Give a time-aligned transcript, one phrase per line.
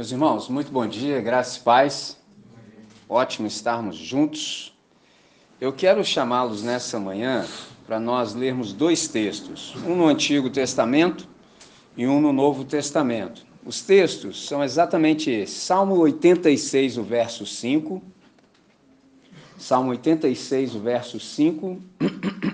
[0.00, 2.16] Meus irmãos, muito bom dia, graças e paz.
[3.06, 4.74] Ótimo estarmos juntos.
[5.60, 7.44] Eu quero chamá-los nessa manhã
[7.86, 11.28] para nós lermos dois textos, um no Antigo Testamento
[11.98, 13.44] e um no Novo Testamento.
[13.62, 18.02] Os textos são exatamente esses: Salmo 86, o verso 5.
[19.58, 21.78] Salmo 86, o verso 5.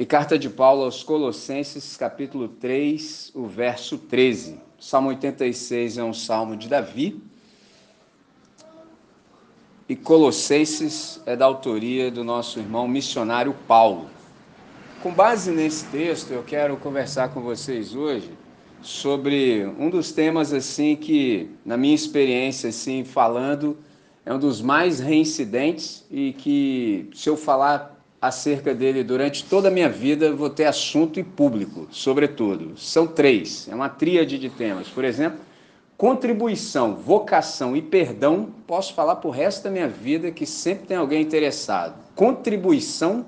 [0.00, 4.58] E carta de Paulo aos Colossenses, capítulo 3, o verso 13.
[4.78, 7.22] Salmo 86 é um salmo de Davi.
[9.86, 14.08] E Colossenses é da autoria do nosso irmão missionário Paulo.
[15.02, 18.30] Com base nesse texto, eu quero conversar com vocês hoje
[18.80, 23.76] sobre um dos temas assim que, na minha experiência assim falando,
[24.24, 29.70] é um dos mais reincidentes e que se eu falar acerca dele durante toda a
[29.70, 32.78] minha vida, vou ter assunto e público, sobretudo.
[32.78, 34.88] São três, é uma tríade de temas.
[34.88, 35.40] Por exemplo,
[35.96, 40.96] contribuição, vocação e perdão, posso falar para o resto da minha vida que sempre tem
[40.96, 41.94] alguém interessado.
[42.14, 43.24] Contribuição,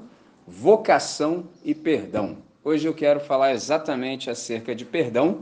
[0.47, 2.37] vocação e perdão.
[2.63, 5.41] Hoje eu quero falar exatamente acerca de perdão.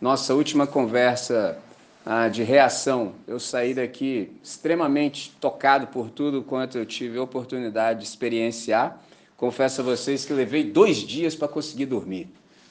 [0.00, 1.58] Nossa última conversa
[2.04, 3.14] ah, de reação.
[3.26, 9.00] Eu saí daqui extremamente tocado por tudo quanto eu tive oportunidade de experienciar.
[9.36, 12.28] Confesso a vocês que levei dois dias para conseguir dormir,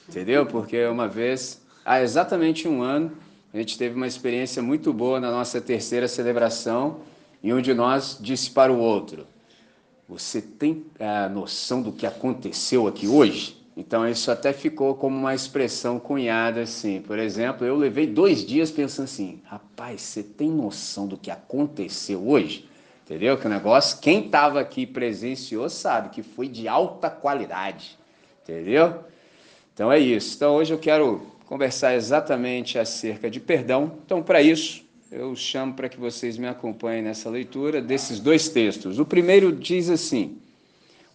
[0.08, 0.46] entendeu?
[0.46, 3.12] Porque uma vez, há exatamente um ano,
[3.52, 7.00] a gente teve uma experiência muito boa na nossa terceira celebração,
[7.42, 9.26] e um de nós disse para o outro:
[10.08, 13.63] Você tem a noção do que aconteceu aqui hoje?
[13.76, 17.00] Então isso até ficou como uma expressão cunhada assim.
[17.00, 22.28] Por exemplo, eu levei dois dias pensando assim, rapaz, você tem noção do que aconteceu
[22.28, 22.68] hoje?
[23.04, 23.36] Entendeu?
[23.36, 27.98] Que o negócio, quem estava aqui presenciou sabe que foi de alta qualidade.
[28.42, 29.04] Entendeu?
[29.74, 30.36] Então é isso.
[30.36, 33.98] Então hoje eu quero conversar exatamente acerca de perdão.
[34.04, 39.00] Então para isso eu chamo para que vocês me acompanhem nessa leitura desses dois textos.
[39.00, 40.38] O primeiro diz assim: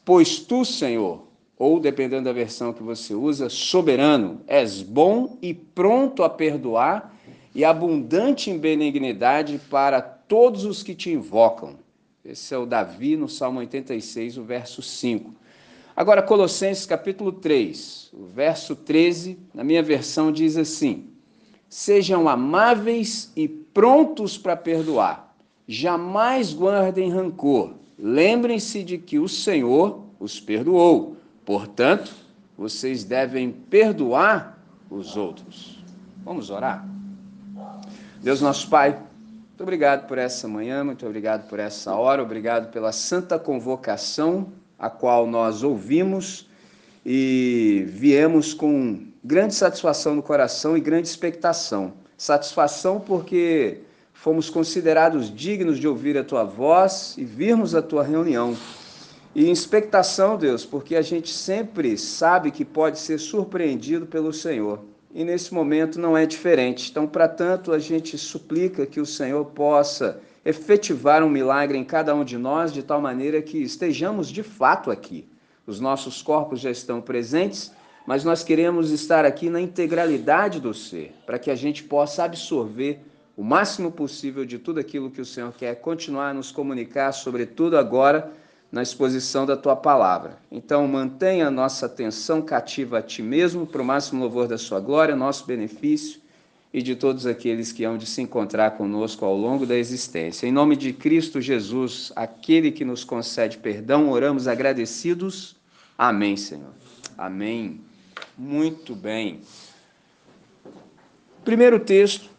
[0.04, 1.29] Pois tu, Senhor,
[1.60, 7.14] ou dependendo da versão que você usa, soberano, és bom e pronto a perdoar
[7.54, 11.76] e abundante em benignidade para todos os que te invocam.
[12.24, 15.34] Esse é o Davi no Salmo 86, o verso 5.
[15.94, 21.08] Agora, Colossenses capítulo 3, o verso 13, na minha versão diz assim:
[21.68, 25.36] Sejam amáveis e prontos para perdoar,
[25.68, 27.74] jamais guardem rancor.
[27.98, 31.19] Lembrem-se de que o Senhor os perdoou
[31.50, 32.12] Portanto,
[32.56, 35.84] vocês devem perdoar os outros.
[36.24, 36.88] Vamos orar?
[38.22, 42.92] Deus nosso Pai, muito obrigado por essa manhã, muito obrigado por essa hora, obrigado pela
[42.92, 46.48] santa convocação a qual nós ouvimos
[47.04, 51.94] e viemos com grande satisfação no coração e grande expectação.
[52.16, 53.82] Satisfação porque
[54.14, 58.56] fomos considerados dignos de ouvir a tua voz e virmos a tua reunião.
[59.36, 64.80] E expectação, Deus, porque a gente sempre sabe que pode ser surpreendido pelo Senhor.
[65.14, 66.90] E nesse momento não é diferente.
[66.90, 72.16] Então, para tanto, a gente suplica que o Senhor possa efetivar um milagre em cada
[72.16, 75.28] um de nós, de tal maneira que estejamos de fato aqui.
[75.66, 77.72] Os nossos corpos já estão presentes,
[78.08, 83.00] mas nós queremos estar aqui na integralidade do ser, para que a gente possa absorver
[83.38, 87.78] o máximo possível de tudo aquilo que o Senhor quer continuar a nos comunicar, sobretudo
[87.78, 88.32] agora
[88.72, 90.38] na exposição da tua palavra.
[90.52, 94.80] Então, mantenha a nossa atenção cativa a ti mesmo, para o máximo louvor da sua
[94.80, 96.22] glória, nosso benefício
[96.72, 100.46] e de todos aqueles que hão de se encontrar conosco ao longo da existência.
[100.46, 105.56] Em nome de Cristo Jesus, aquele que nos concede perdão, oramos agradecidos.
[105.98, 106.74] Amém, Senhor.
[107.18, 107.82] Amém.
[108.38, 109.42] Muito bem.
[111.44, 112.30] Primeiro texto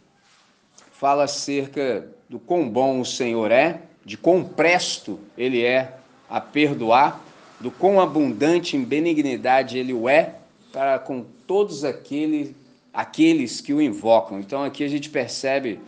[0.92, 6.00] fala acerca do quão bom o Senhor é, de quão presto ele é
[6.30, 7.20] a perdoar,
[7.60, 10.36] do quão abundante em benignidade ele o é
[10.72, 12.54] para com todos aquele,
[12.92, 14.40] aqueles que o invocam.
[14.40, 15.81] Então aqui a gente percebe,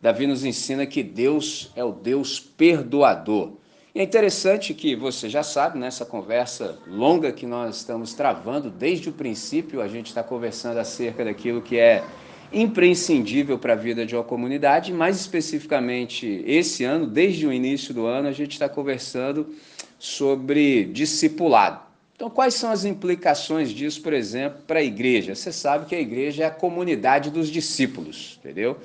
[0.00, 3.52] Davi nos ensina que Deus é o Deus perdoador.
[3.94, 9.08] E é interessante que você já sabe, nessa conversa longa que nós estamos travando, desde
[9.08, 12.04] o princípio a gente está conversando acerca daquilo que é
[12.52, 18.06] imprescindível para a vida de uma comunidade, mais especificamente esse ano, desde o início do
[18.06, 19.46] ano, a gente está conversando
[20.00, 21.82] sobre discipulado.
[22.16, 25.34] Então, quais são as implicações disso, por exemplo, para a igreja?
[25.34, 28.78] Você sabe que a igreja é a comunidade dos discípulos, entendeu?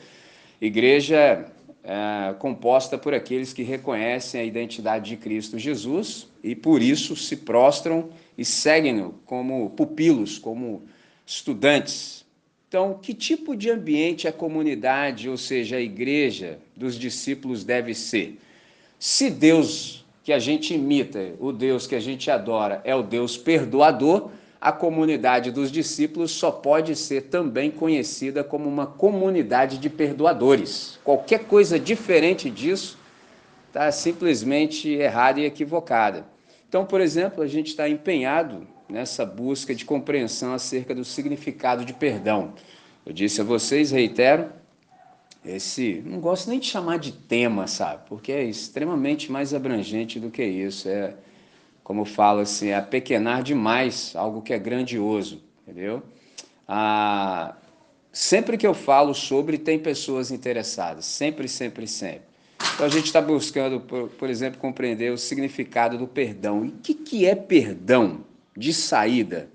[0.62, 1.46] Igreja
[1.84, 7.38] é, composta por aqueles que reconhecem a identidade de Cristo Jesus e por isso se
[7.38, 10.84] prostram e seguem-no como pupilos, como
[11.26, 12.26] estudantes.
[12.68, 18.38] Então, que tipo de ambiente a comunidade, ou seja, a igreja dos discípulos deve ser?
[19.00, 23.38] Se Deus que a gente imita, o Deus que a gente adora, é o Deus
[23.38, 30.98] perdoador, a comunidade dos discípulos só pode ser também conhecida como uma comunidade de perdoadores.
[31.04, 32.98] Qualquer coisa diferente disso
[33.68, 36.26] está simplesmente errada e equivocada.
[36.68, 41.94] Então, por exemplo, a gente está empenhado nessa busca de compreensão acerca do significado de
[41.94, 42.56] perdão.
[43.06, 44.50] Eu disse a vocês, reitero,
[45.46, 48.04] esse, não gosto nem de chamar de tema, sabe?
[48.08, 50.90] Porque é extremamente mais abrangente do que isso.
[50.90, 51.14] É,
[51.84, 56.02] como eu falo assim, é apequenar demais algo que é grandioso, entendeu?
[56.68, 57.56] Ah,
[58.12, 62.24] sempre que eu falo sobre, tem pessoas interessadas, sempre, sempre, sempre.
[62.74, 66.66] Então a gente está buscando, por, por, exemplo, compreender o significado do perdão.
[66.66, 68.26] E o que, que é perdão
[68.58, 69.50] de saída?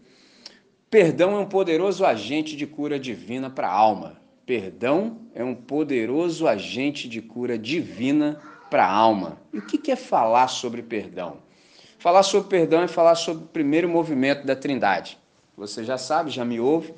[0.90, 4.20] Perdão é um poderoso agente de cura divina para a alma.
[4.46, 8.38] Perdão é um poderoso agente de cura divina
[8.70, 9.38] para a alma.
[9.54, 11.38] E o que é falar sobre perdão?
[11.98, 15.18] Falar sobre perdão é falar sobre o primeiro movimento da Trindade.
[15.56, 16.92] Você já sabe, já me ouve.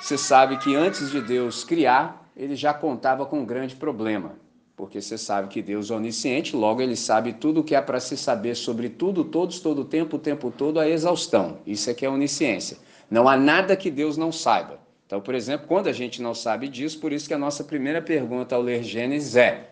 [0.00, 4.36] Você sabe que antes de Deus criar, ele já contava com um grande problema.
[4.76, 7.98] Porque você sabe que Deus é onisciente, logo ele sabe tudo o que é para
[7.98, 11.58] se saber sobre tudo, todos, todo o tempo, o tempo todo, a exaustão.
[11.66, 12.78] Isso é que é onisciência.
[13.10, 14.81] Não há nada que Deus não saiba.
[15.12, 18.00] Então, por exemplo, quando a gente não sabe disso, por isso que a nossa primeira
[18.00, 19.68] pergunta ao ler Gênesis é: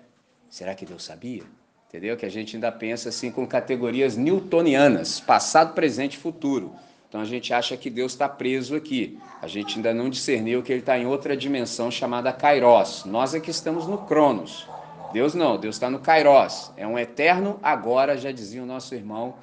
[0.51, 1.45] será que Deus sabia?
[1.89, 2.15] Entendeu?
[2.15, 6.75] Que a gente ainda pensa assim com categorias newtonianas, passado, presente e futuro.
[7.09, 9.19] Então a gente acha que Deus está preso aqui.
[9.41, 13.07] A gente ainda não discerniu que ele está em outra dimensão chamada Kairos.
[13.07, 14.69] Nós é que estamos no Cronos.
[15.11, 16.71] Deus não, Deus está no Kairos.
[16.77, 19.37] É um eterno agora, já dizia o nosso irmão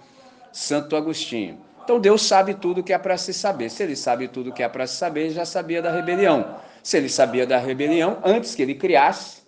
[0.51, 1.57] Santo Agostinho.
[1.88, 3.69] Então Deus sabe tudo que é para se saber.
[3.69, 6.57] Se ele sabe tudo que é para se saber, ele já sabia da rebelião.
[6.84, 9.44] Se ele sabia da rebelião antes que ele criasse,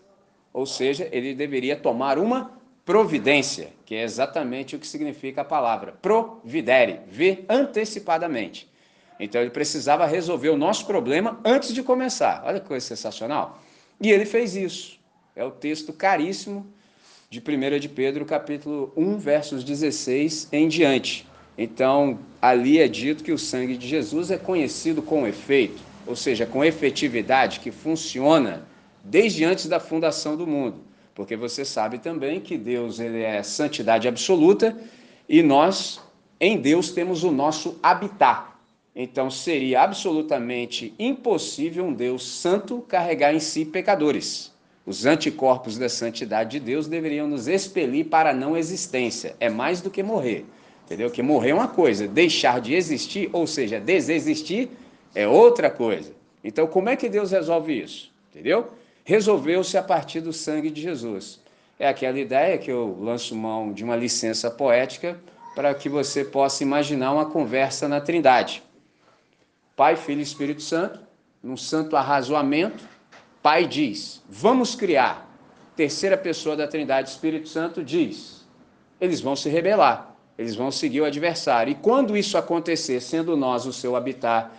[0.54, 5.92] ou seja, ele deveria tomar uma providência, que é exatamente o que significa a palavra
[6.02, 8.72] providere, ver antecipadamente.
[9.20, 12.42] Então ele precisava resolver o nosso problema antes de começar.
[12.46, 13.60] Olha que coisa sensacional.
[14.00, 14.98] E ele fez isso.
[15.36, 16.66] É o texto caríssimo
[17.30, 21.28] de 1 de Pedro, capítulo 1, versos 16 em diante.
[21.58, 26.46] Então, ali é dito que o sangue de Jesus é conhecido com efeito, ou seja,
[26.46, 28.66] com efetividade, que funciona
[29.04, 30.78] desde antes da fundação do mundo.
[31.14, 34.78] Porque você sabe também que Deus ele é santidade absoluta
[35.28, 36.00] e nós,
[36.40, 38.48] em Deus, temos o nosso habitat.
[38.96, 44.52] Então, seria absolutamente impossível um Deus santo carregar em si pecadores.
[44.86, 49.36] Os anticorpos da santidade de Deus deveriam nos expelir para a não existência.
[49.40, 50.46] É mais do que morrer.
[50.90, 51.12] Entendeu?
[51.12, 54.70] Que morrer é uma coisa, deixar de existir, ou seja, desexistir,
[55.14, 56.12] é outra coisa.
[56.44, 58.12] Então, como é que Deus resolve isso?
[58.32, 58.72] Entendeu?
[59.06, 61.40] Resolveu-se a partir do sangue de Jesus.
[61.78, 65.20] É aquela ideia que eu lanço mão de uma licença poética
[65.54, 68.64] para que você possa imaginar uma conversa na Trindade.
[69.76, 71.02] Pai, Filho e Espírito Santo,
[71.44, 72.84] num santo arrazoamento,
[73.44, 75.30] Pai diz: Vamos criar.
[75.76, 78.44] Terceira pessoa da Trindade, Espírito Santo, diz:
[79.00, 80.09] Eles vão se rebelar
[80.40, 81.72] eles vão seguir o adversário.
[81.72, 84.50] E quando isso acontecer, sendo nós o seu habitat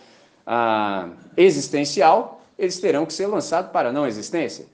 [0.46, 4.66] ah, existencial, eles terão que ser lançados para a não existência.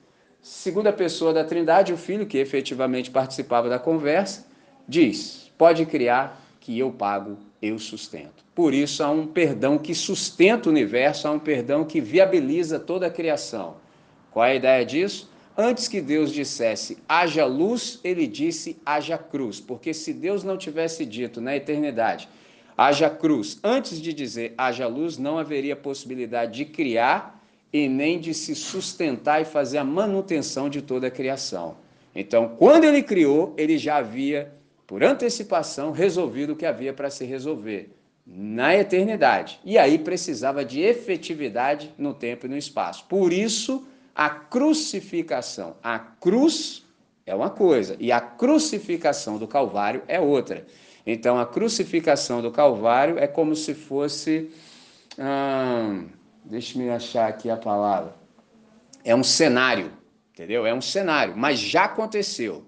[0.43, 4.47] Segunda pessoa da Trindade, o filho, que efetivamente participava da conversa,
[4.89, 8.45] diz: Pode criar que eu pago, eu sustento.
[8.53, 13.07] Por isso há um perdão que sustenta o universo, há um perdão que viabiliza toda
[13.07, 13.77] a criação.
[14.33, 15.31] Qual é a ideia disso?
[15.59, 19.59] Antes que Deus dissesse haja luz, ele disse haja cruz.
[19.61, 22.29] Porque se Deus não tivesse dito na eternidade
[22.77, 28.35] haja cruz, antes de dizer haja luz, não haveria possibilidade de criar e nem de
[28.35, 31.77] se sustentar e fazer a manutenção de toda a criação.
[32.15, 34.53] Então, quando ele criou, ele já havia,
[34.87, 37.91] por antecipação, resolvido o que havia para se resolver
[38.27, 39.61] na eternidade.
[39.65, 43.05] E aí precisava de efetividade no tempo e no espaço.
[43.09, 43.87] Por isso,
[44.17, 45.77] a crucificação.
[45.83, 46.85] A cruz
[47.27, 50.67] é uma coisa e a crucificação do Calvário é outra.
[51.07, 54.51] Então, a crucificação do Calvário é como se fosse.
[55.19, 56.09] Hum,
[56.49, 58.15] Deixa-me achar aqui a palavra.
[59.05, 59.91] É um cenário,
[60.33, 60.65] entendeu?
[60.65, 62.65] É um cenário, mas já aconteceu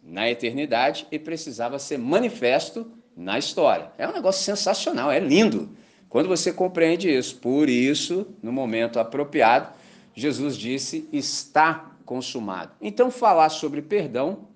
[0.00, 3.90] na eternidade e precisava ser manifesto na história.
[3.98, 5.76] É um negócio sensacional, é lindo.
[6.08, 9.72] Quando você compreende isso, por isso, no momento apropriado,
[10.14, 12.72] Jesus disse: está consumado.
[12.80, 14.48] Então, falar sobre perdão,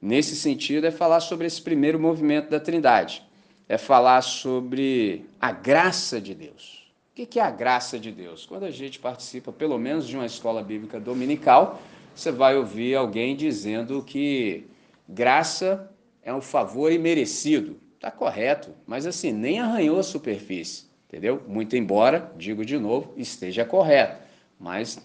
[0.00, 3.22] nesse sentido, é falar sobre esse primeiro movimento da Trindade.
[3.68, 6.88] É falar sobre a graça de Deus.
[7.16, 8.46] O que é a graça de Deus?
[8.46, 11.80] Quando a gente participa, pelo menos, de uma escola bíblica dominical,
[12.14, 14.66] você vai ouvir alguém dizendo que
[15.08, 15.90] graça
[16.22, 17.78] é um favor imerecido.
[17.94, 21.42] Está correto, mas assim, nem arranhou a superfície, entendeu?
[21.48, 24.27] Muito embora, digo de novo, esteja correto,
[24.58, 24.98] mas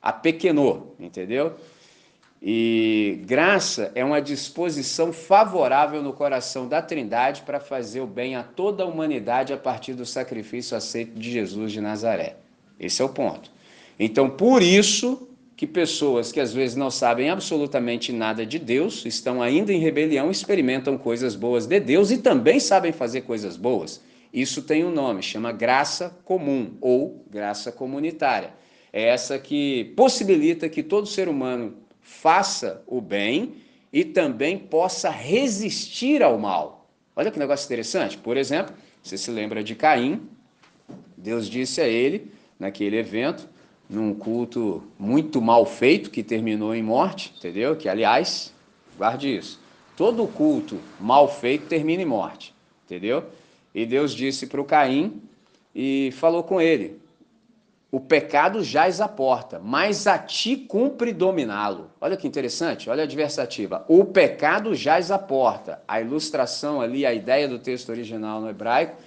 [0.00, 1.54] apequenou, entendeu?
[2.40, 8.42] E graça é uma disposição favorável no coração da Trindade para fazer o bem a
[8.42, 12.36] toda a humanidade a partir do sacrifício aceito de Jesus de Nazaré.
[12.78, 13.50] Esse é o ponto.
[13.98, 19.42] Então, por isso que pessoas que às vezes não sabem absolutamente nada de Deus, estão
[19.42, 24.02] ainda em rebelião, experimentam coisas boas de Deus e também sabem fazer coisas boas.
[24.30, 28.50] Isso tem um nome, chama graça comum ou graça comunitária.
[28.96, 33.56] É essa que possibilita que todo ser humano faça o bem
[33.92, 36.88] e também possa resistir ao mal.
[37.14, 38.16] Olha que negócio interessante.
[38.16, 40.22] Por exemplo, você se lembra de Caim?
[41.14, 43.46] Deus disse a ele, naquele evento,
[43.86, 47.76] num culto muito mal feito, que terminou em morte, entendeu?
[47.76, 48.50] Que, aliás,
[48.96, 49.60] guarde isso.
[49.94, 52.54] Todo culto mal feito termina em morte,
[52.86, 53.24] entendeu?
[53.74, 55.20] E Deus disse para o Caim
[55.74, 57.04] e falou com ele:
[57.96, 61.90] o pecado jaz à porta, mas a ti cumpre dominá-lo.
[61.98, 63.86] Olha que interessante, olha a adversativa.
[63.88, 65.80] O pecado jaz à porta.
[65.88, 68.98] A ilustração ali, a ideia do texto original no hebraico,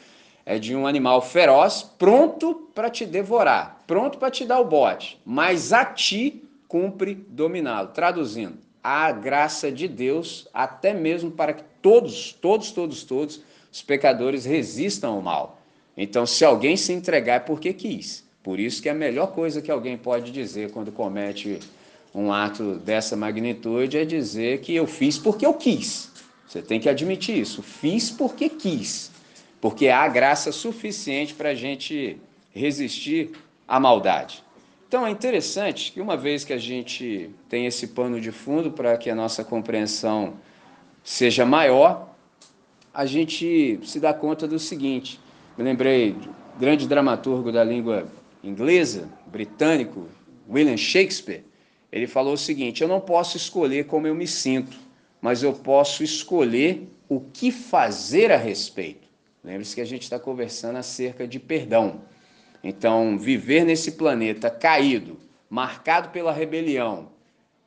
[0.44, 5.22] é de um animal feroz, pronto para te devorar, pronto para te dar o bote,
[5.24, 7.90] mas a ti cumpre dominá-lo.
[7.90, 14.46] Traduzindo, a graça de Deus, até mesmo para que todos, todos, todos, todos, os pecadores
[14.46, 15.62] resistam ao mal.
[15.96, 18.28] Então, se alguém se entregar é porque quis.
[18.44, 21.60] Por isso que a melhor coisa que alguém pode dizer quando comete
[22.14, 26.12] um ato dessa magnitude é dizer que eu fiz porque eu quis.
[26.48, 27.62] Você tem que admitir isso.
[27.62, 29.12] Fiz porque quis.
[29.62, 32.18] Porque há graça suficiente para a gente
[32.52, 33.32] resistir
[33.68, 34.44] à maldade.
[34.88, 38.98] Então é interessante que uma vez que a gente tem esse pano de fundo para
[38.98, 40.34] que a nossa compreensão
[41.04, 42.16] seja maior,
[42.92, 45.20] a gente se dá conta do seguinte.
[45.56, 46.16] Me lembrei,
[46.60, 48.08] grande dramaturgo da língua
[48.44, 50.08] inglesa, britânico,
[50.50, 51.44] William Shakespeare,
[51.92, 54.78] ele falou o seguinte: eu não posso escolher como eu me sinto,
[55.22, 59.08] mas eu posso escolher o que fazer a respeito.
[59.44, 62.02] Lembre-se que a gente está conversando acerca de perdão.
[62.64, 65.18] Então, viver nesse planeta caído,
[65.50, 67.10] marcado pela rebelião,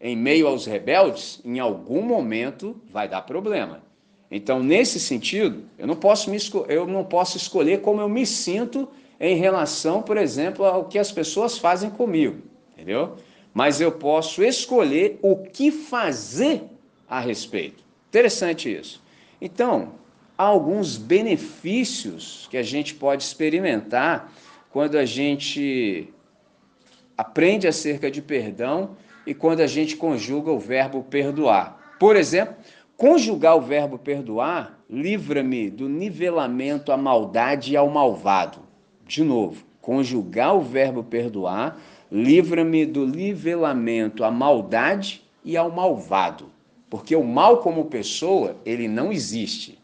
[0.01, 3.83] em meio aos rebeldes, em algum momento vai dar problema.
[4.31, 6.39] Então, nesse sentido, eu não posso, me
[6.69, 8.89] eu não posso escolher como eu me sinto
[9.23, 13.15] em relação, por exemplo, ao que as pessoas fazem comigo, entendeu?
[13.55, 16.65] Mas eu posso escolher o que fazer
[17.09, 17.85] a respeito.
[18.09, 19.01] Interessante isso.
[19.41, 19.93] Então,
[20.37, 24.33] há alguns benefícios que a gente pode experimentar
[24.71, 26.09] quando a gente
[27.17, 31.95] aprende acerca de perdão e quando a gente conjuga o verbo perdoar.
[31.97, 32.57] Por exemplo,
[32.97, 38.72] conjugar o verbo perdoar livra-me do nivelamento à maldade e ao malvado.
[39.07, 41.79] De novo, conjugar o verbo perdoar,
[42.11, 46.51] livra-me do nivelamento à maldade e ao malvado.
[46.89, 49.79] Porque o mal como pessoa, ele não existe.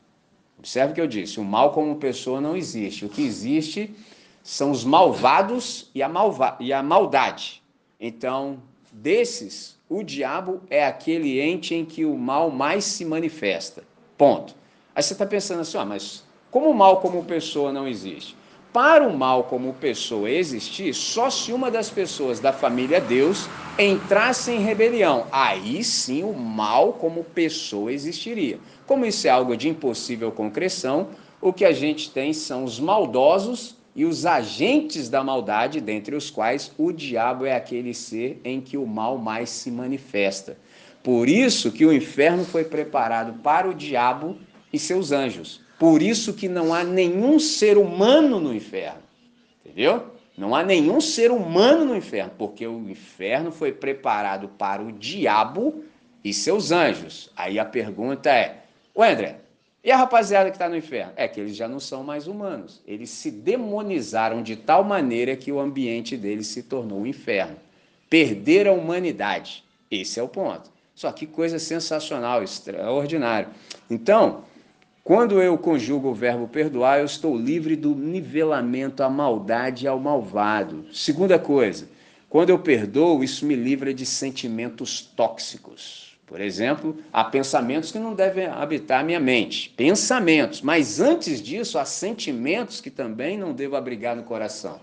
[0.59, 3.05] Observe o que eu disse, o mal como pessoa não existe.
[3.05, 3.95] O que existe
[4.43, 7.63] são os malvados e a, malva e a maldade.
[8.01, 13.85] Então, desses, o diabo é aquele ente em que o mal mais se manifesta.
[14.17, 14.55] Ponto.
[14.95, 18.37] Aí você está pensando assim, ah, mas como o mal como pessoa não existe?
[18.79, 24.53] Para o mal como pessoa existir, só se uma das pessoas da família Deus entrasse
[24.53, 25.27] em rebelião.
[25.33, 28.61] Aí sim o mal como pessoa existiria.
[28.87, 31.09] Como isso é algo de impossível concreção,
[31.41, 36.31] o que a gente tem são os maldosos e os agentes da maldade, dentre os
[36.31, 40.57] quais o diabo é aquele ser em que o mal mais se manifesta.
[41.03, 44.37] Por isso que o inferno foi preparado para o diabo
[44.73, 45.67] e seus anjos.
[45.79, 49.03] Por isso que não há nenhum ser humano no inferno.
[49.65, 50.13] Entendeu?
[50.37, 55.85] Não há nenhum ser humano no inferno, porque o inferno foi preparado para o diabo
[56.25, 57.31] e seus anjos.
[57.37, 58.65] Aí a pergunta é:
[58.97, 59.41] Ué, André,
[59.83, 61.13] e a rapaziada que está no inferno?
[61.17, 62.83] É que eles já não são mais humanos.
[62.87, 67.57] Eles se demonizaram de tal maneira que o ambiente deles se tornou o um inferno.
[68.11, 69.65] Perderam a humanidade.
[69.91, 70.71] Esse é o ponto.
[70.95, 73.49] Só que coisa sensacional, extraordinário.
[73.89, 74.45] Então,
[75.09, 79.99] quando eu conjugo o verbo perdoar, eu estou livre do nivelamento à maldade e ao
[79.99, 80.85] malvado.
[80.93, 81.89] Segunda coisa,
[82.29, 86.19] quando eu perdoo, isso me livra de sentimentos tóxicos.
[86.27, 89.71] Por exemplo, há pensamentos que não devem habitar minha mente.
[89.71, 90.61] Pensamentos.
[90.61, 94.79] Mas antes disso, há sentimentos que também não devo abrigar no coração.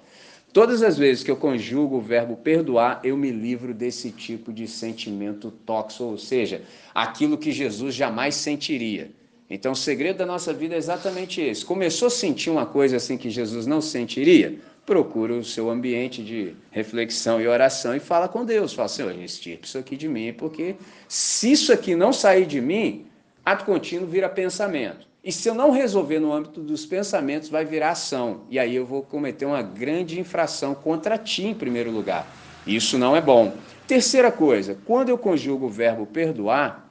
[0.51, 4.67] Todas as vezes que eu conjugo o verbo perdoar, eu me livro desse tipo de
[4.67, 6.63] sentimento tóxico, ou seja,
[6.95, 9.11] aquilo que Jesus jamais sentiria.
[9.49, 11.63] Então, o segredo da nossa vida é exatamente esse.
[11.63, 14.57] Começou a sentir uma coisa assim que Jesus não sentiria?
[14.85, 18.73] Procura o seu ambiente de reflexão e oração e fala com Deus.
[18.73, 20.75] Fala, Senhor, extirpe isso aqui de mim, porque
[21.07, 23.05] se isso aqui não sair de mim,
[23.43, 25.07] ato contínuo vira pensamento.
[25.23, 28.41] E se eu não resolver no âmbito dos pensamentos, vai virar ação.
[28.49, 32.27] E aí eu vou cometer uma grande infração contra ti, em primeiro lugar.
[32.65, 33.53] Isso não é bom.
[33.87, 36.84] Terceira coisa, quando eu conjugo o verbo perdoar,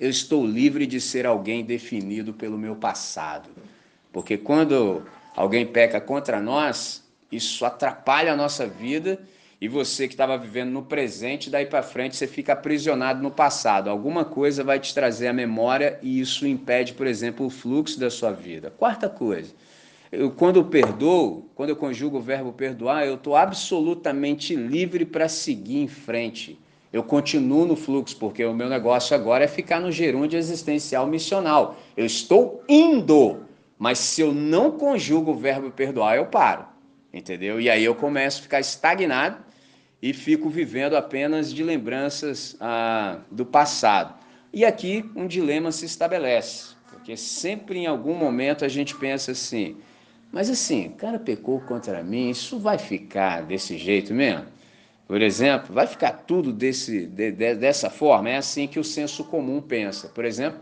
[0.00, 3.50] eu estou livre de ser alguém definido pelo meu passado.
[4.10, 5.02] Porque quando
[5.36, 9.20] alguém peca contra nós, isso atrapalha a nossa vida
[9.60, 13.90] e você que estava vivendo no presente, daí para frente você fica aprisionado no passado.
[13.90, 18.08] Alguma coisa vai te trazer a memória e isso impede, por exemplo, o fluxo da
[18.08, 18.70] sua vida.
[18.70, 19.52] Quarta coisa,
[20.10, 25.28] eu, quando eu perdoo, quando eu conjugo o verbo perdoar, eu estou absolutamente livre para
[25.28, 26.58] seguir em frente.
[26.92, 31.76] Eu continuo no fluxo, porque o meu negócio agora é ficar no gerúndio existencial missional.
[31.96, 33.46] Eu estou indo,
[33.78, 36.64] mas se eu não conjugo o verbo perdoar, eu paro.
[37.12, 37.60] Entendeu?
[37.60, 39.38] E aí eu começo a ficar estagnado
[40.02, 44.14] e fico vivendo apenas de lembranças ah, do passado.
[44.52, 49.76] E aqui um dilema se estabelece, porque sempre em algum momento a gente pensa assim,
[50.32, 54.46] mas assim, o cara pecou contra mim, isso vai ficar desse jeito mesmo?
[55.10, 58.30] Por exemplo, vai ficar tudo desse, de, de, dessa forma?
[58.30, 60.06] É assim que o senso comum pensa.
[60.06, 60.60] Por exemplo,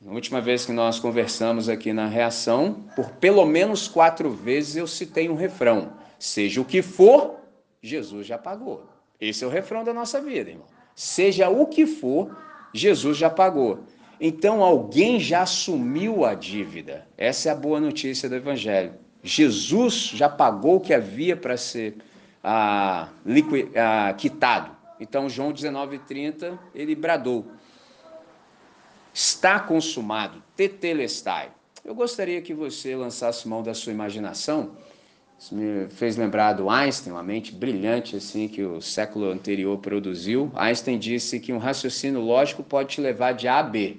[0.00, 4.86] na última vez que nós conversamos aqui na reação, por pelo menos quatro vezes eu
[4.86, 7.40] citei um refrão: seja o que for,
[7.82, 8.86] Jesus já pagou.
[9.20, 10.68] Esse é o refrão da nossa vida, irmão.
[10.94, 12.30] Seja o que for,
[12.72, 13.80] Jesus já pagou.
[14.20, 17.08] Então alguém já assumiu a dívida.
[17.18, 18.94] Essa é a boa notícia do Evangelho.
[19.20, 21.96] Jesus já pagou o que havia para ser
[22.42, 23.08] ah,
[23.76, 24.76] ah, quitado.
[24.98, 27.46] Então, João 19,30, ele bradou:
[29.12, 31.50] Está consumado, tetelestai.
[31.84, 34.76] Eu gostaria que você lançasse mão da sua imaginação
[35.40, 40.52] isso me fez lembrar do Einstein, uma mente brilhante assim que o século anterior produziu.
[40.54, 43.96] Einstein disse que um raciocínio lógico pode te levar de A a B,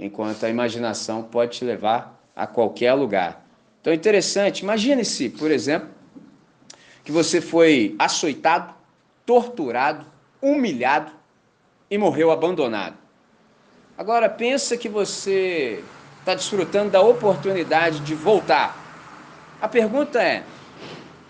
[0.00, 3.46] enquanto a imaginação pode te levar a qualquer lugar.
[3.82, 4.62] Então, interessante.
[4.62, 5.90] Imagine-se, por exemplo,
[7.08, 8.74] que você foi açoitado,
[9.24, 10.04] torturado,
[10.42, 11.10] humilhado
[11.90, 12.98] e morreu abandonado.
[13.96, 15.82] Agora pensa que você
[16.18, 18.76] está desfrutando da oportunidade de voltar.
[19.58, 20.44] A pergunta é: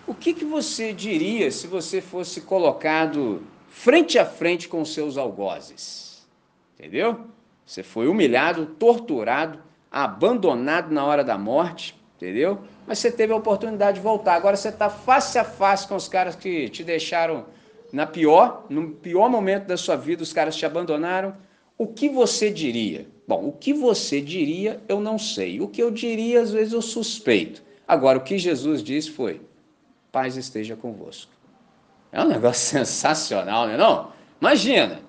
[0.05, 6.27] o que, que você diria se você fosse colocado frente a frente com seus algozes?
[6.75, 7.21] Entendeu?
[7.65, 12.65] Você foi humilhado, torturado, abandonado na hora da morte, entendeu?
[12.89, 14.35] Mas você teve a oportunidade de voltar.
[14.35, 17.45] Agora você está face a face com os caras que te deixaram
[17.93, 21.37] na pior, no pior momento da sua vida, os caras te abandonaram.
[21.77, 23.07] O que você diria?
[23.27, 25.61] Bom, o que você diria eu não sei.
[25.61, 27.63] O que eu diria, às vezes, eu suspeito.
[27.87, 29.43] Agora, o que Jesus disse foi:
[30.11, 31.31] paz esteja convosco.
[32.11, 33.77] É um negócio sensacional, né?
[33.77, 34.13] Não?
[34.41, 35.03] Imagina,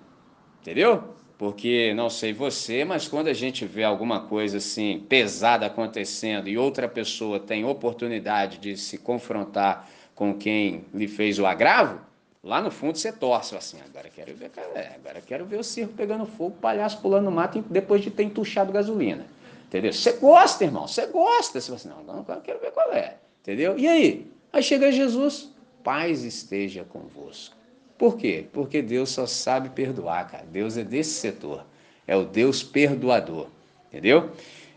[0.62, 1.09] entendeu?
[1.40, 6.58] Porque não sei você, mas quando a gente vê alguma coisa assim pesada acontecendo e
[6.58, 12.02] outra pessoa tem oportunidade de se confrontar com quem lhe fez o agravo,
[12.44, 15.94] lá no fundo você torce assim, agora quero ver, é, agora quero ver o circo
[15.94, 19.26] pegando fogo, o palhaço pulando mato depois de ter entuchado gasolina.
[19.66, 19.94] Entendeu?
[19.94, 21.62] Você gosta, irmão, você gosta.
[21.62, 23.16] Você fala assim, não, agora quero ver qual é.
[23.42, 23.80] Entendeu?
[23.80, 24.30] E aí?
[24.52, 25.50] Aí chega Jesus,
[25.86, 27.56] paz esteja convosco.
[28.00, 28.46] Por quê?
[28.54, 30.46] Porque Deus só sabe perdoar, cara.
[30.50, 31.66] Deus é desse setor.
[32.08, 33.48] É o Deus perdoador.
[33.90, 34.32] Entendeu?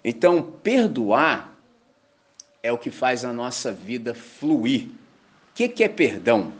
[0.04, 1.56] Então, perdoar
[2.64, 4.86] é o que faz a nossa vida fluir.
[4.86, 6.52] O que, que é perdão?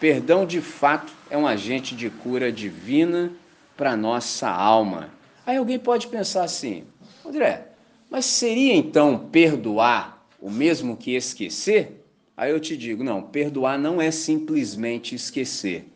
[0.00, 3.30] Perdão, de fato, é um agente de cura divina
[3.76, 5.10] para a nossa alma.
[5.44, 6.84] Aí alguém pode pensar assim,
[7.26, 7.68] André,
[8.08, 12.02] mas seria então perdoar o mesmo que esquecer?
[12.34, 15.86] Aí eu te digo, não, perdoar não é simplesmente esquecer.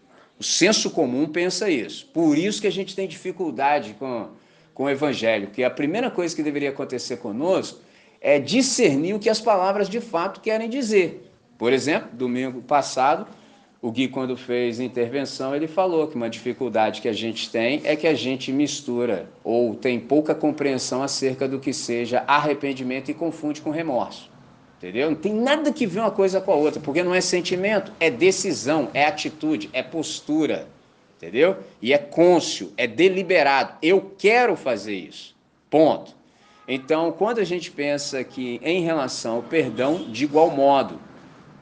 [0.40, 2.07] O senso comum pensa isso.
[2.07, 4.29] Por isso que a gente tem dificuldade com,
[4.72, 7.81] com o evangelho, que a primeira coisa que deveria acontecer conosco
[8.22, 11.31] é discernir o que as palavras de fato querem dizer.
[11.59, 13.26] Por exemplo, domingo passado,
[13.83, 17.94] o Gui, quando fez intervenção, ele falou que uma dificuldade que a gente tem é
[17.94, 23.61] que a gente mistura ou tem pouca compreensão acerca do que seja arrependimento e confunde
[23.61, 24.30] com remorso.
[24.81, 25.11] Entendeu?
[25.11, 28.11] Não tem nada que ver uma coisa com a outra, porque não é sentimento, é
[28.11, 30.66] decisão, é atitude, é postura.
[31.19, 31.59] entendeu?
[31.83, 33.75] E é côncio, é deliberado.
[33.83, 35.37] Eu quero fazer isso.
[35.69, 36.16] Ponto.
[36.66, 40.99] Então, quando a gente pensa que em relação ao perdão, de igual modo,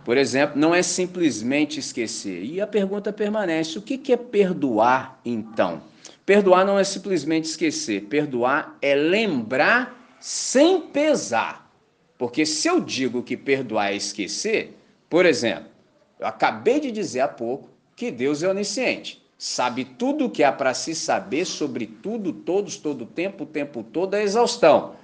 [0.05, 2.45] por exemplo, não é simplesmente esquecer.
[2.45, 5.83] E a pergunta permanece: o que é perdoar então?
[6.25, 11.68] Perdoar não é simplesmente esquecer, perdoar é lembrar sem pesar.
[12.19, 14.77] Porque se eu digo que perdoar é esquecer,
[15.09, 15.71] por exemplo,
[16.19, 20.51] eu acabei de dizer há pouco que Deus é onisciente sabe tudo o que há
[20.51, 24.97] para se saber sobre tudo, todos, todo o tempo, o tempo todo, a exaustão.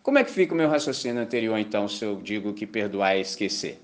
[0.00, 3.20] Como é que fica o meu raciocínio anterior, então, se eu digo que perdoar é
[3.20, 3.80] esquecer?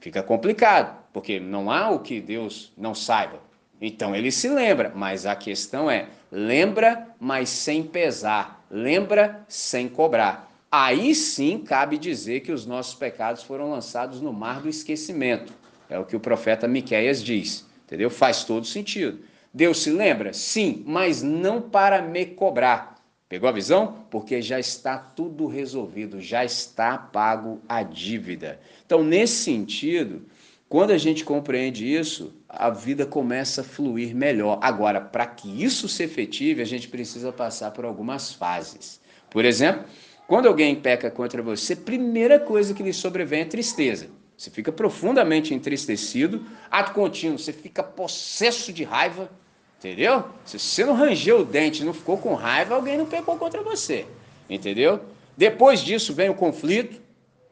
[0.00, 3.40] Fica complicado, porque não há o que Deus não saiba.
[3.80, 10.45] Então ele se lembra, mas a questão é: lembra, mas sem pesar, lembra sem cobrar.
[10.78, 15.50] Aí sim cabe dizer que os nossos pecados foram lançados no mar do esquecimento.
[15.88, 17.66] É o que o profeta Miqueias diz.
[17.86, 18.10] Entendeu?
[18.10, 19.20] Faz todo sentido.
[19.54, 20.34] Deus se lembra?
[20.34, 22.96] Sim, mas não para me cobrar.
[23.26, 24.04] Pegou a visão?
[24.10, 28.60] Porque já está tudo resolvido, já está pago a dívida.
[28.84, 30.26] Então, nesse sentido,
[30.68, 34.58] quando a gente compreende isso, a vida começa a fluir melhor.
[34.60, 39.00] Agora, para que isso se efetive, a gente precisa passar por algumas fases.
[39.30, 39.86] Por exemplo,
[40.26, 44.08] quando alguém peca contra você, primeira coisa que lhe sobrevém é tristeza.
[44.36, 49.30] Você fica profundamente entristecido, ato contínuo, você fica possesso de raiva,
[49.78, 50.24] Entendeu?
[50.44, 54.06] Se você não rangeu o dente, não ficou com raiva, alguém não pecou contra você.
[54.48, 55.00] Entendeu?
[55.36, 57.00] Depois disso vem o conflito,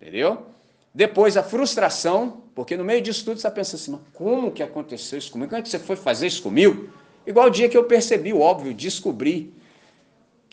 [0.01, 0.47] entendeu?
[0.93, 5.19] Depois a frustração, porque no meio disso tudo você pensa assim, mas como que aconteceu
[5.19, 5.51] isso comigo?
[5.51, 6.89] Como é que você foi fazer isso comigo?
[7.27, 9.53] Igual o dia que eu percebi, óbvio, descobri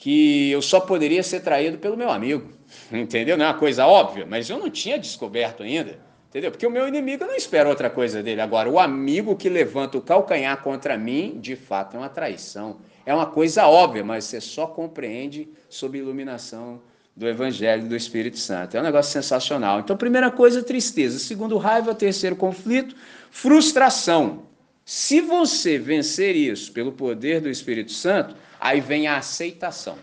[0.02, 2.50] que eu só poderia ser traído pelo meu amigo.
[2.92, 3.38] Entendeu?
[3.38, 6.00] Não é uma coisa óbvia, mas eu não tinha descoberto ainda.
[6.28, 6.50] Entendeu?
[6.50, 8.42] Porque o meu inimigo não espera outra coisa dele.
[8.42, 12.78] Agora, o amigo que levanta o calcanhar contra mim, de fato, é uma traição.
[13.06, 16.82] É uma coisa óbvia, mas você só compreende sob iluminação
[17.16, 18.76] do Evangelho do Espírito Santo.
[18.76, 19.82] É um negócio sensacional.
[19.82, 21.20] Então, primeira coisa, tristeza.
[21.20, 21.94] Segundo, raiva.
[21.94, 22.96] Terceiro, conflito.
[23.30, 24.48] Frustração.
[24.84, 29.98] Se você vencer isso pelo poder do Espírito Santo, aí vem a aceitação.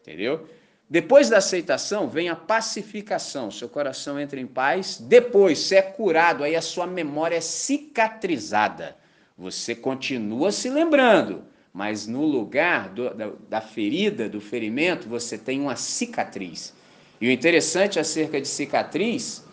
[0.00, 0.48] Entendeu?
[0.88, 4.96] Depois da aceitação vem a pacificação, seu coração entra em paz.
[4.98, 8.96] Depois, se é curado, aí a sua memória é cicatrizada.
[9.36, 15.60] Você continua se lembrando, mas no lugar do, da, da ferida, do ferimento, você tem
[15.60, 16.72] uma cicatriz.
[17.20, 19.44] E o interessante acerca de cicatriz,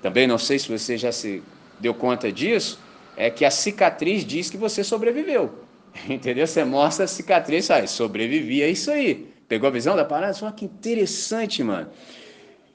[0.00, 1.42] também não sei se você já se
[1.80, 2.78] deu conta disso,
[3.16, 5.63] é que a cicatriz diz que você sobreviveu.
[6.08, 6.46] Entendeu?
[6.46, 9.32] Você mostra a cicatriz, sai, sobrevivi, é isso aí.
[9.48, 10.32] Pegou a visão da parada?
[10.32, 11.90] Só que interessante, mano.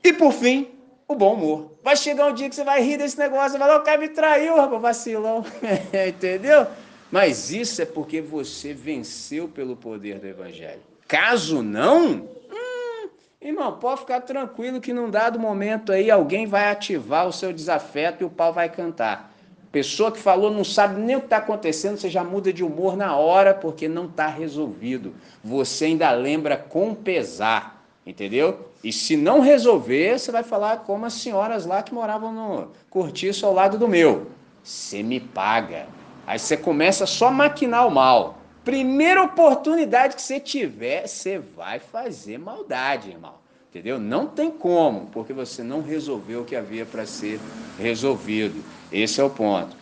[0.04, 0.70] E por fim,
[1.08, 1.72] o bom humor.
[1.84, 4.10] Vai chegar um dia que você vai rir desse negócio, vai falar, o cara me
[4.10, 5.44] traiu, rapaz, vacilão.
[6.08, 6.68] Entendeu?
[7.12, 10.82] Mas isso é porque você venceu pelo poder do Evangelho.
[11.08, 13.10] Caso não, hum,
[13.42, 18.24] irmão, pode ficar tranquilo que num dado momento aí alguém vai ativar o seu desafeto
[18.24, 19.34] e o pau vai cantar.
[19.72, 22.98] Pessoa que falou não sabe nem o que está acontecendo, você já muda de humor
[22.98, 25.14] na hora porque não está resolvido.
[25.44, 28.72] Você ainda lembra com pesar, entendeu?
[28.84, 33.46] E se não resolver, você vai falar como as senhoras lá que moravam no cortiço
[33.46, 34.28] ao lado do meu.
[34.64, 35.88] Você me paga.
[36.26, 38.40] Aí você começa só a maquinar o mal.
[38.64, 43.36] Primeira oportunidade que você tiver, você vai fazer maldade, irmão.
[43.70, 44.00] Entendeu?
[44.00, 47.40] Não tem como, porque você não resolveu o que havia para ser
[47.78, 48.64] resolvido.
[48.92, 49.78] Esse é o ponto.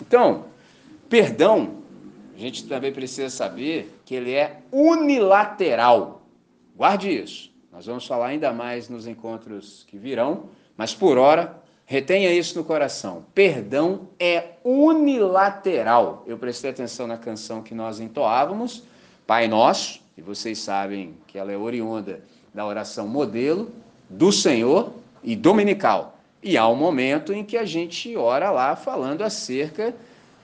[0.00, 0.44] Então,
[1.08, 1.78] perdão,
[2.36, 6.22] a gente também precisa saber que ele é unilateral.
[6.76, 7.52] Guarde isso.
[7.72, 10.44] Nós vamos falar ainda mais nos encontros que virão,
[10.76, 13.24] mas por hora, retenha isso no coração.
[13.34, 16.22] Perdão é unilateral.
[16.28, 18.84] Eu prestei atenção na canção que nós entoávamos,
[19.26, 22.22] Pai Nosso, e vocês sabem que ela é oriunda
[22.54, 23.70] da oração modelo,
[24.08, 26.18] do Senhor e dominical.
[26.42, 29.94] E há um momento em que a gente ora lá falando acerca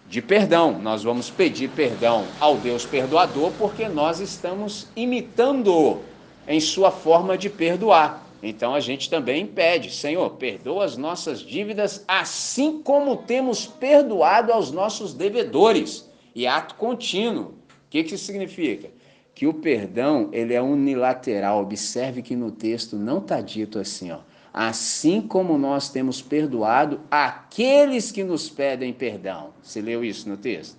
[0.08, 0.78] de perdão.
[0.78, 6.00] Nós vamos pedir perdão ao Deus perdoador porque nós estamos imitando
[6.46, 8.24] em sua forma de perdoar.
[8.42, 14.70] Então a gente também pede, Senhor, perdoa as nossas dívidas assim como temos perdoado aos
[14.70, 16.08] nossos devedores.
[16.34, 17.46] E ato contínuo.
[17.46, 18.90] O que, que significa?
[19.38, 21.62] Que o perdão ele é unilateral.
[21.62, 24.18] Observe que no texto não está dito assim, ó.
[24.52, 29.50] Assim como nós temos perdoado aqueles que nos pedem perdão.
[29.62, 30.76] Você leu isso no texto?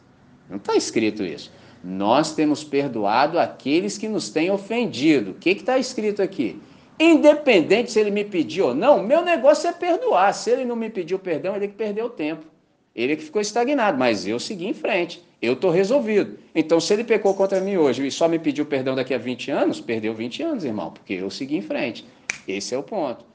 [0.50, 1.54] Não está escrito isso.
[1.82, 5.32] Nós temos perdoado aqueles que nos têm ofendido.
[5.32, 6.62] O que está escrito aqui?
[7.00, 10.34] Independente se ele me pediu ou não, meu negócio é perdoar.
[10.34, 12.46] Se ele não me pediu perdão, ele tem que perder o tempo.
[12.94, 15.24] Ele é que ficou estagnado, mas eu segui em frente.
[15.42, 16.38] Eu estou resolvido.
[16.54, 19.52] Então, se ele pecou contra mim hoje e só me pediu perdão daqui a 20
[19.52, 22.06] anos, perdeu 20 anos, irmão, porque eu segui em frente.
[22.48, 23.26] Esse é o ponto.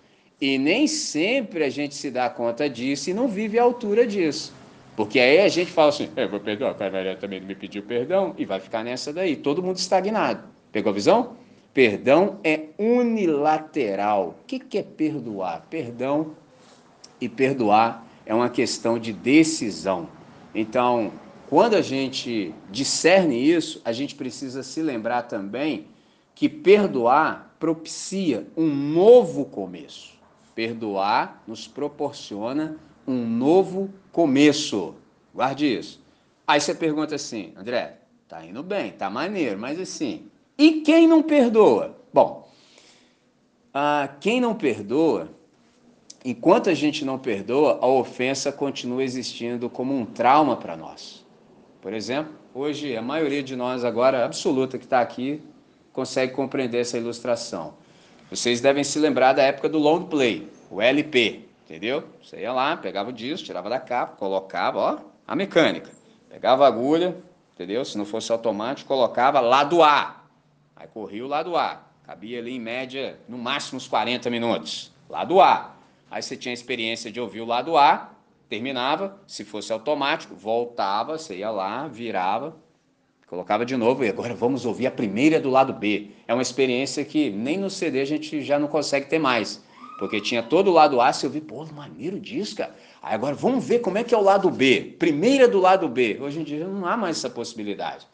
[0.40, 4.52] E nem sempre a gente se dá conta disso e não vive à altura disso.
[4.96, 8.34] Porque aí a gente fala assim, eu vou perdoar, o Carvalho também me pediu perdão,
[8.38, 10.44] e vai ficar nessa daí, todo mundo estagnado.
[10.70, 11.36] Pegou a visão?
[11.72, 14.36] Perdão é unilateral.
[14.40, 15.66] O que, que é perdoar?
[15.68, 16.36] Perdão
[17.20, 20.08] e perdoar é uma questão de decisão.
[20.54, 21.10] Então,
[21.54, 25.86] quando a gente discerne isso, a gente precisa se lembrar também
[26.34, 30.14] que perdoar propicia um novo começo.
[30.52, 34.96] Perdoar nos proporciona um novo começo.
[35.32, 36.02] Guarde isso.
[36.44, 40.26] Aí você pergunta assim, André, tá indo bem, tá maneiro, mas assim,
[40.58, 41.96] e quem não perdoa?
[42.12, 42.50] Bom,
[43.72, 45.30] ah, quem não perdoa,
[46.24, 51.23] enquanto a gente não perdoa, a ofensa continua existindo como um trauma para nós.
[51.84, 55.42] Por exemplo, hoje a maioria de nós agora, absoluta que está aqui,
[55.92, 57.74] consegue compreender essa ilustração.
[58.30, 62.04] Vocês devem se lembrar da época do long play, o LP, entendeu?
[62.22, 65.90] Você ia lá, pegava o disco, tirava da capa, colocava, ó, a mecânica.
[66.30, 67.14] Pegava a agulha,
[67.52, 67.84] entendeu?
[67.84, 70.22] Se não fosse automático, colocava lado A.
[70.74, 71.82] Aí corria o lado A.
[72.06, 74.90] Cabia ali em média, no máximo uns 40 minutos.
[75.06, 75.74] Lado A.
[76.10, 78.13] Aí você tinha a experiência de ouvir o lado A,
[78.48, 82.56] terminava, se fosse automático, voltava, você ia lá, virava,
[83.26, 86.10] colocava de novo e agora vamos ouvir a primeira do lado B.
[86.26, 89.62] É uma experiência que nem no CD a gente já não consegue ter mais.
[89.98, 92.74] Porque tinha todo o lado A, você ouviu, pô, maneiro disso, cara.
[93.00, 94.96] Aí agora vamos ver como é que é o lado B.
[94.98, 96.18] Primeira do lado B.
[96.20, 98.06] Hoje em dia não há mais essa possibilidade.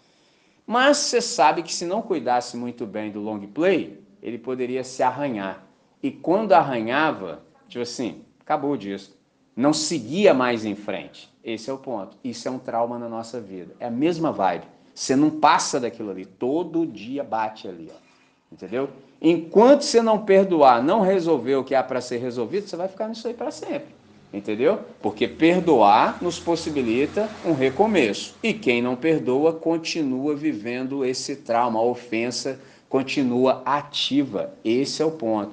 [0.66, 5.02] Mas você sabe que se não cuidasse muito bem do long play, ele poderia se
[5.02, 5.66] arranhar.
[6.02, 9.19] E quando arranhava, tipo assim, acabou o disco.
[9.61, 11.29] Não seguia mais em frente.
[11.44, 12.16] Esse é o ponto.
[12.25, 13.75] Isso é um trauma na nossa vida.
[13.79, 14.64] É a mesma vibe.
[14.94, 16.25] Você não passa daquilo ali.
[16.25, 18.11] Todo dia bate ali, ó.
[18.51, 18.88] Entendeu?
[19.20, 23.07] Enquanto você não perdoar, não resolver o que há para ser resolvido, você vai ficar
[23.07, 23.94] nisso aí para sempre.
[24.33, 24.79] Entendeu?
[25.03, 28.35] Porque perdoar nos possibilita um recomeço.
[28.42, 34.55] E quem não perdoa continua vivendo esse trauma, a ofensa continua ativa.
[34.64, 35.53] Esse é o ponto.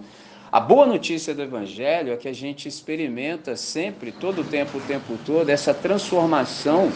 [0.58, 4.82] A boa notícia do Evangelho é que a gente experimenta sempre, todo o tempo, o
[4.82, 6.89] tempo todo, essa transformação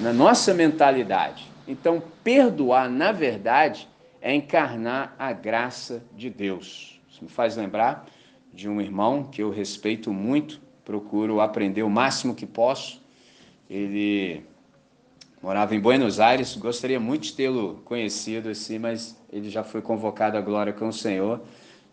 [0.00, 1.44] na nossa mentalidade.
[1.66, 3.88] Então, perdoar, na verdade,
[4.22, 7.00] é encarnar a graça de Deus.
[7.10, 8.06] Isso me faz lembrar
[8.54, 13.02] de um irmão que eu respeito muito, procuro aprender o máximo que posso.
[13.68, 14.44] Ele
[15.42, 20.36] morava em Buenos Aires, gostaria muito de tê-lo conhecido assim, mas ele já foi convocado
[20.36, 21.42] à glória com o Senhor,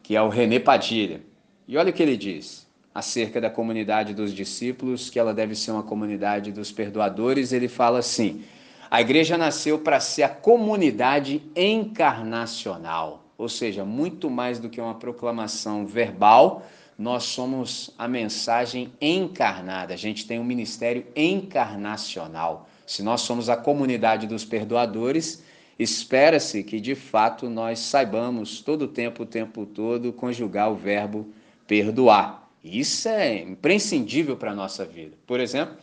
[0.05, 1.19] que é o René Padilha.
[1.67, 5.71] E olha o que ele diz acerca da comunidade dos discípulos, que ela deve ser
[5.71, 7.51] uma comunidade dos perdoadores.
[7.51, 8.43] Ele fala assim:
[8.89, 14.93] a igreja nasceu para ser a comunidade encarnacional, ou seja, muito mais do que uma
[14.93, 16.67] proclamação verbal,
[16.99, 22.69] nós somos a mensagem encarnada, a gente tem um ministério encarnacional.
[22.85, 25.43] Se nós somos a comunidade dos perdoadores,
[25.77, 31.27] espera-se que de fato nós saibamos todo o tempo, o tempo todo, conjugar o verbo
[31.67, 32.49] perdoar.
[32.63, 35.15] Isso é imprescindível para a nossa vida.
[35.27, 35.75] Por exemplo,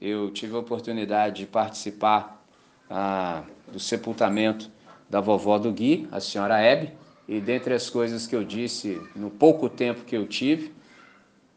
[0.00, 2.44] eu tive a oportunidade de participar
[2.88, 4.70] ah, do sepultamento
[5.08, 6.92] da vovó do Gui, a senhora Hebe,
[7.28, 10.72] e dentre as coisas que eu disse no pouco tempo que eu tive,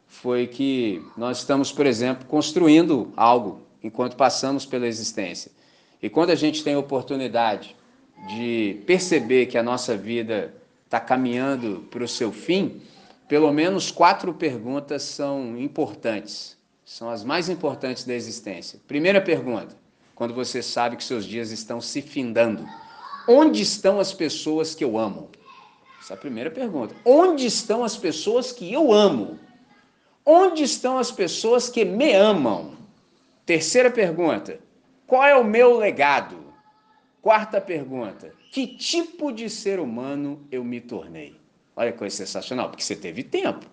[0.07, 5.51] foi que nós estamos, por exemplo, construindo algo enquanto passamos pela existência.
[6.05, 7.75] E quando a gente tem a oportunidade
[8.27, 10.53] de perceber que a nossa vida
[10.85, 12.79] está caminhando para o seu fim,
[13.27, 18.79] pelo menos quatro perguntas são importantes, são as mais importantes da existência.
[18.87, 19.75] Primeira pergunta:
[20.13, 22.69] quando você sabe que seus dias estão se findando?
[23.27, 25.31] Onde estão as pessoas que eu amo?
[25.99, 26.95] Essa é a primeira pergunta.
[27.03, 29.39] Onde estão as pessoas que eu amo?
[30.23, 32.75] Onde estão as pessoas que me amam?
[33.43, 34.63] Terceira pergunta.
[35.07, 36.37] Qual é o meu legado?
[37.21, 38.33] Quarta pergunta.
[38.51, 41.35] Que tipo de ser humano eu me tornei?
[41.75, 43.65] Olha que coisa sensacional, porque você teve tempo,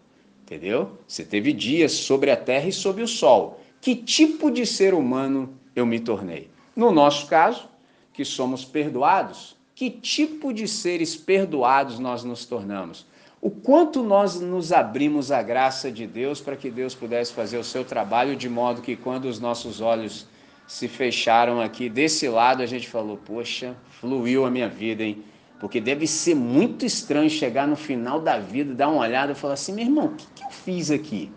[0.42, 0.98] entendeu?
[1.06, 3.60] Você teve dias sobre a terra e sobre o sol.
[3.80, 6.50] Que tipo de ser humano eu me tornei.
[6.74, 7.68] No nosso caso,
[8.12, 13.06] que somos perdoados, que tipo de seres perdoados nós nos tornamos?
[13.40, 17.64] O quanto nós nos abrimos à graça de Deus para que Deus pudesse fazer o
[17.64, 20.26] seu trabalho de modo que quando os nossos olhos
[20.72, 25.22] se fecharam aqui desse lado, a gente falou: Poxa, fluiu a minha vida, hein?
[25.60, 29.54] Porque deve ser muito estranho chegar no final da vida, dar uma olhada e falar
[29.54, 31.30] assim: meu irmão, o que, que eu fiz aqui?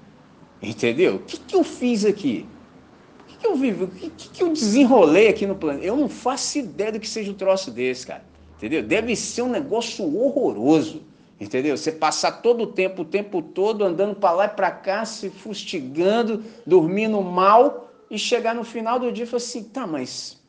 [0.62, 1.16] Entendeu?
[1.16, 2.48] O que, que eu fiz aqui?
[3.38, 3.84] que eu vivo?
[3.84, 5.86] O que, que eu desenrolei aqui no planeta?
[5.86, 8.24] Eu não faço ideia do que seja um troço desse, cara.
[8.58, 8.82] Entendeu?
[8.82, 11.04] Deve ser um negócio horroroso.
[11.40, 11.76] Entendeu?
[11.76, 15.30] Você passar todo o tempo, o tempo todo, andando para lá e para cá, se
[15.30, 17.85] fustigando, dormindo mal,
[18.16, 20.42] e chegar no final do dia e falar assim: tá, mas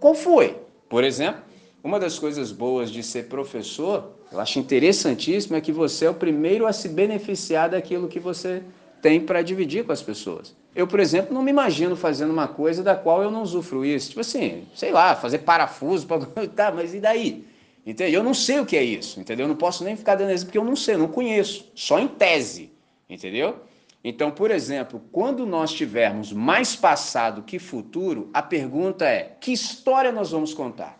[0.00, 0.58] qual foi?
[0.88, 1.42] Por exemplo,
[1.82, 6.14] uma das coisas boas de ser professor, eu acho interessantíssimo, é que você é o
[6.14, 8.62] primeiro a se beneficiar daquilo que você
[9.00, 10.54] tem para dividir com as pessoas.
[10.74, 14.08] Eu, por exemplo, não me imagino fazendo uma coisa da qual eu não usufruísse.
[14.08, 17.44] Tipo assim, sei lá, fazer parafuso, para tá, mas e daí?
[17.86, 18.20] Entendeu?
[18.20, 19.44] Eu não sei o que é isso, entendeu?
[19.44, 22.00] Eu não posso nem ficar dando exemplo porque eu não sei, eu não conheço, só
[22.00, 22.72] em tese,
[23.08, 23.60] entendeu?
[24.08, 30.12] Então, por exemplo, quando nós tivermos mais passado que futuro, a pergunta é: que história
[30.12, 30.96] nós vamos contar?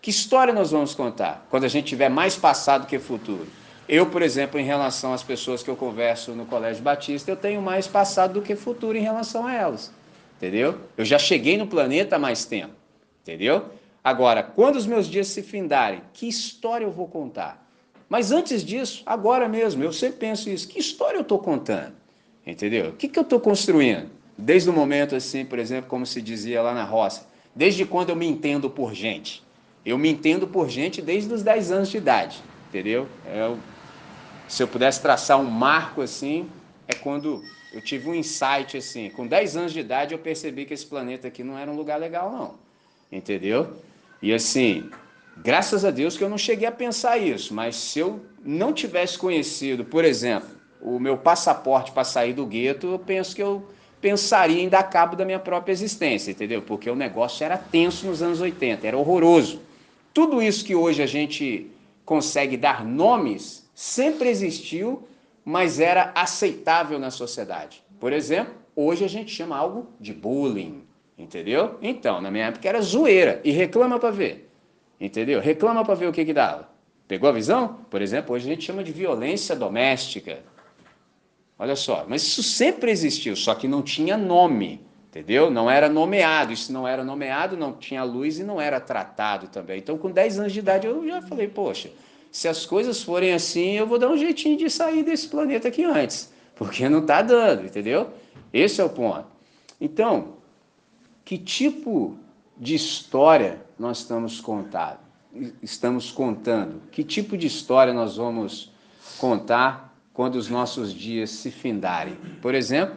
[0.00, 3.46] Que história nós vamos contar quando a gente tiver mais passado que futuro?
[3.88, 7.62] Eu, por exemplo, em relação às pessoas que eu converso no Colégio Batista, eu tenho
[7.62, 9.94] mais passado do que futuro em relação a elas.
[10.38, 10.80] Entendeu?
[10.96, 12.74] Eu já cheguei no planeta há mais tempo.
[13.22, 13.66] Entendeu?
[14.02, 17.61] Agora, quando os meus dias se findarem, que história eu vou contar?
[18.12, 21.94] Mas antes disso, agora mesmo, eu sempre penso isso: que história eu estou contando?
[22.46, 22.90] Entendeu?
[22.90, 24.10] O que, que eu estou construindo?
[24.36, 28.16] Desde o momento, assim, por exemplo, como se dizia lá na roça, desde quando eu
[28.16, 29.42] me entendo por gente?
[29.82, 33.08] Eu me entendo por gente desde os 10 anos de idade, entendeu?
[33.34, 33.58] Eu,
[34.46, 36.46] se eu pudesse traçar um marco assim,
[36.86, 39.08] é quando eu tive um insight assim.
[39.08, 41.98] Com 10 anos de idade, eu percebi que esse planeta aqui não era um lugar
[41.98, 42.56] legal, não.
[43.10, 43.74] Entendeu?
[44.20, 44.90] E assim,
[45.36, 49.18] graças a Deus que eu não cheguei a pensar isso, mas se eu não tivesse
[49.18, 50.48] conhecido, por exemplo,
[50.80, 53.66] o meu passaporte para sair do gueto, eu penso que eu
[54.00, 56.62] pensaria em dar cabo da minha própria existência, entendeu?
[56.62, 59.60] Porque o negócio era tenso nos anos 80, era horroroso.
[60.12, 61.70] Tudo isso que hoje a gente
[62.04, 65.08] consegue dar nomes sempre existiu,
[65.44, 67.82] mas era aceitável na sociedade.
[68.00, 70.82] Por exemplo, hoje a gente chama algo de bullying,
[71.22, 71.78] Entendeu?
[71.82, 73.40] Então, na minha época era zoeira.
[73.44, 74.51] E reclama para ver.
[75.02, 75.40] Entendeu?
[75.40, 76.68] Reclama para ver o que, que dava.
[77.08, 77.80] Pegou a visão?
[77.90, 80.38] Por exemplo, hoje a gente chama de violência doméstica.
[81.58, 85.50] Olha só, mas isso sempre existiu, só que não tinha nome, entendeu?
[85.50, 86.52] Não era nomeado.
[86.52, 89.78] Isso não era nomeado, não tinha luz e não era tratado também.
[89.78, 91.90] Então, com 10 anos de idade, eu já falei, poxa,
[92.30, 95.82] se as coisas forem assim, eu vou dar um jeitinho de sair desse planeta aqui
[95.82, 98.08] antes, porque não está dando, entendeu?
[98.52, 99.26] Esse é o ponto.
[99.80, 100.34] Então,
[101.24, 102.16] que tipo
[102.62, 104.98] de história nós estamos contando?
[105.60, 106.80] Estamos contando?
[106.92, 108.70] Que tipo de história nós vamos
[109.18, 112.16] contar quando os nossos dias se findarem?
[112.40, 112.96] Por exemplo,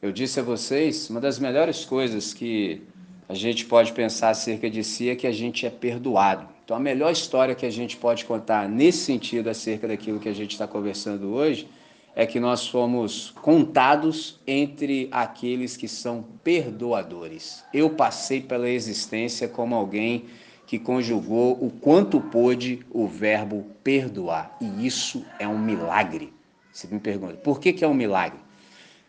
[0.00, 2.82] eu disse a vocês, uma das melhores coisas que
[3.28, 6.48] a gente pode pensar acerca de si é que a gente é perdoado.
[6.64, 10.34] Então, a melhor história que a gente pode contar nesse sentido acerca daquilo que a
[10.34, 11.68] gente está conversando hoje
[12.16, 17.64] é que nós fomos contados entre aqueles que são perdoadores.
[17.72, 20.26] Eu passei pela existência como alguém
[20.66, 24.56] que conjugou o quanto pôde o verbo perdoar.
[24.60, 26.32] E isso é um milagre.
[26.72, 28.38] Você me pergunta, por que, que é um milagre?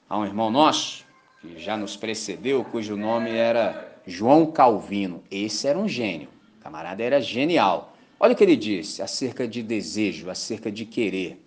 [0.10, 1.06] Há um irmão nosso,
[1.42, 5.24] que já nos precedeu, cujo nome era João Calvino.
[5.30, 6.30] Esse era um gênio.
[6.60, 7.96] O camarada era genial.
[8.20, 11.42] Olha o que ele disse acerca de desejo, acerca de querer.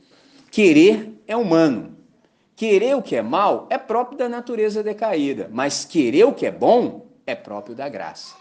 [0.51, 1.97] Querer é humano.
[2.57, 6.51] Querer o que é mal é próprio da natureza decaída, mas querer o que é
[6.51, 8.35] bom é próprio da graça.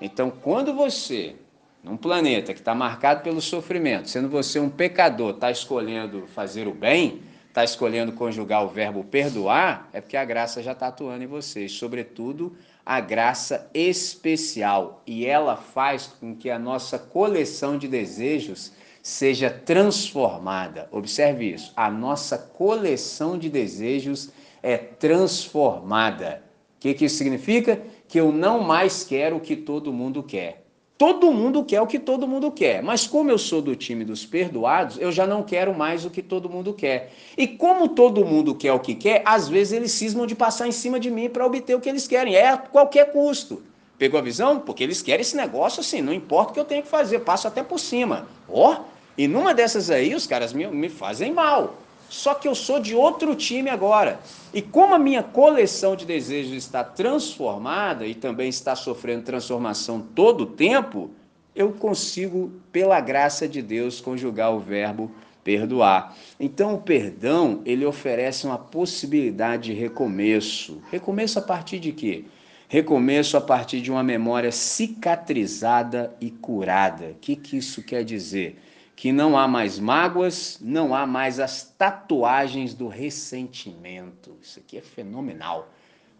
[0.00, 1.34] Então, quando você,
[1.82, 6.74] num planeta que está marcado pelo sofrimento, sendo você um pecador, está escolhendo fazer o
[6.74, 11.26] bem, está escolhendo conjugar o verbo perdoar, é porque a graça já está atuando em
[11.26, 15.02] você, sobretudo a graça especial.
[15.06, 18.72] E ela faz com que a nossa coleção de desejos
[19.06, 20.88] seja transformada.
[20.90, 21.72] Observe isso.
[21.76, 26.42] A nossa coleção de desejos é transformada.
[26.76, 27.80] O que, que isso significa?
[28.08, 30.66] Que eu não mais quero o que todo mundo quer.
[30.98, 34.26] Todo mundo quer o que todo mundo quer, mas como eu sou do time dos
[34.26, 37.12] perdoados, eu já não quero mais o que todo mundo quer.
[37.38, 40.72] E como todo mundo quer o que quer, às vezes eles cismam de passar em
[40.72, 43.62] cima de mim para obter o que eles querem, é a qualquer custo.
[43.98, 44.58] Pegou a visão?
[44.58, 47.46] Porque eles querem esse negócio assim, não importa o que eu tenho que fazer, passo
[47.46, 48.26] até por cima.
[48.48, 51.76] Ó, oh, e numa dessas aí, os caras me, me fazem mal.
[52.08, 54.20] Só que eu sou de outro time agora.
[54.54, 60.42] E como a minha coleção de desejos está transformada e também está sofrendo transformação todo
[60.42, 61.10] o tempo,
[61.54, 65.10] eu consigo, pela graça de Deus, conjugar o verbo
[65.46, 66.16] perdoar.
[66.40, 70.82] Então, o perdão, ele oferece uma possibilidade de recomeço.
[70.90, 72.24] Recomeço a partir de quê?
[72.68, 77.10] Recomeço a partir de uma memória cicatrizada e curada.
[77.12, 78.60] O que, que isso quer dizer?
[78.96, 84.34] Que não há mais mágoas, não há mais as tatuagens do ressentimento.
[84.40, 85.68] Isso aqui é fenomenal.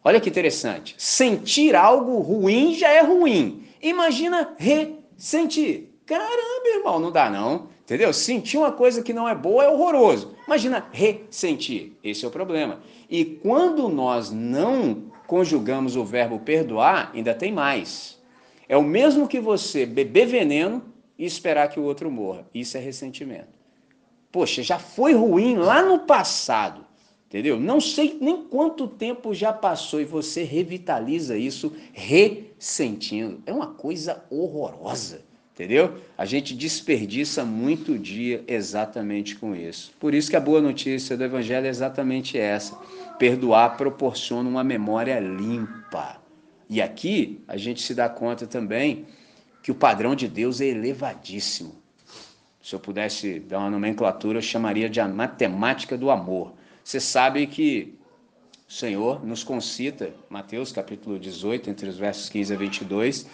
[0.05, 0.95] Olha que interessante.
[0.99, 3.67] Sentir algo ruim já é ruim.
[3.83, 5.89] Imagina ressentir.
[6.05, 7.69] Caramba, irmão, não dá não.
[7.83, 8.13] Entendeu?
[8.13, 10.37] Sentir uma coisa que não é boa é horroroso.
[10.47, 11.97] Imagina ressentir.
[12.05, 12.81] Esse é o problema.
[13.09, 18.21] E quando nós não conjugamos o verbo perdoar, ainda tem mais.
[18.69, 20.83] É o mesmo que você beber veneno
[21.19, 22.47] e esperar que o outro morra.
[22.55, 23.57] Isso é ressentimento.
[24.31, 26.85] Poxa, já foi ruim lá no passado.
[27.29, 27.59] Entendeu?
[27.59, 33.43] Não sei nem quanto tempo já passou e você revitaliza isso ressentindo.
[33.45, 35.23] É uma coisa horrorosa.
[35.53, 35.95] Entendeu?
[36.19, 39.93] A gente desperdiça muito dia exatamente com isso.
[39.99, 42.77] Por isso que a boa notícia do Evangelho é exatamente essa:
[43.19, 46.21] perdoar proporciona uma memória limpa.
[46.69, 49.07] E aqui a gente se dá conta também
[49.67, 51.75] que o padrão de Deus é elevadíssimo.
[52.63, 56.55] Se eu pudesse dar uma nomenclatura, eu chamaria de a matemática do amor.
[56.85, 57.93] Você sabe que
[58.69, 63.27] o Senhor nos concita, Mateus capítulo 18, entre os versos 15 a 22,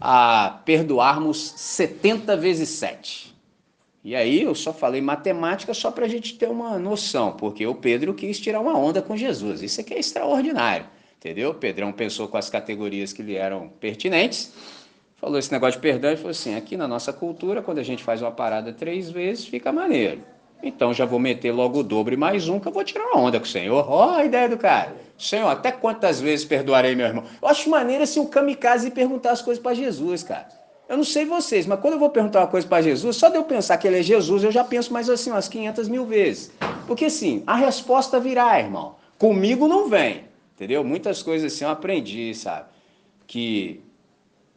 [0.00, 3.32] a perdoarmos 70 vezes 7.
[4.02, 7.76] E aí eu só falei matemática só para a gente ter uma noção, porque o
[7.76, 9.62] Pedro quis tirar uma onda com Jesus.
[9.62, 11.50] Isso aqui é extraordinário, entendeu?
[11.50, 14.52] O Pedrão pensou com as categorias que lhe eram pertinentes,
[15.20, 18.02] falou esse negócio de perdão e falou assim: aqui na nossa cultura, quando a gente
[18.02, 20.22] faz uma parada três vezes, fica maneiro.
[20.62, 23.20] Então já vou meter logo o dobro e mais um, que eu vou tirar uma
[23.20, 23.86] onda com o Senhor.
[23.88, 24.94] Ó, oh, a ideia do cara.
[25.16, 27.24] Senhor, até quantas vezes perdoarei meu irmão?
[27.40, 30.48] Eu acho maneiro assim o kamikaze e perguntar as coisas para Jesus, cara.
[30.86, 33.36] Eu não sei vocês, mas quando eu vou perguntar uma coisa para Jesus, só de
[33.36, 36.50] eu pensar que ele é Jesus, eu já penso mais assim umas 500 mil vezes.
[36.86, 38.96] Porque assim, a resposta virá, irmão.
[39.16, 40.82] Comigo não vem, entendeu?
[40.82, 42.66] Muitas coisas assim eu aprendi, sabe?
[43.26, 43.82] Que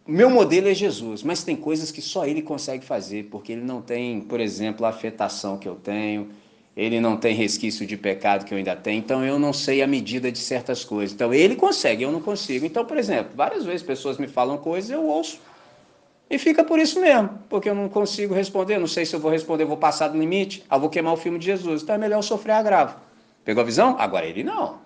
[0.06, 3.82] meu modelo é Jesus, mas tem coisas que só ele consegue fazer, porque ele não
[3.82, 6.30] tem, por exemplo, a afetação que eu tenho,
[6.76, 9.88] ele não tem resquício de pecado que eu ainda tenho, então eu não sei a
[9.88, 11.14] medida de certas coisas.
[11.14, 12.66] Então ele consegue, eu não consigo.
[12.66, 15.39] Então, por exemplo, várias vezes pessoas me falam coisas, eu ouço.
[16.30, 19.32] E fica por isso mesmo, porque eu não consigo responder, não sei se eu vou
[19.32, 21.84] responder, vou passar do limite, eu vou queimar o filme de Jesus.
[21.84, 22.97] Então é melhor eu sofrer agravo.
[23.45, 23.95] Pegou a visão?
[23.99, 24.83] Agora ele não.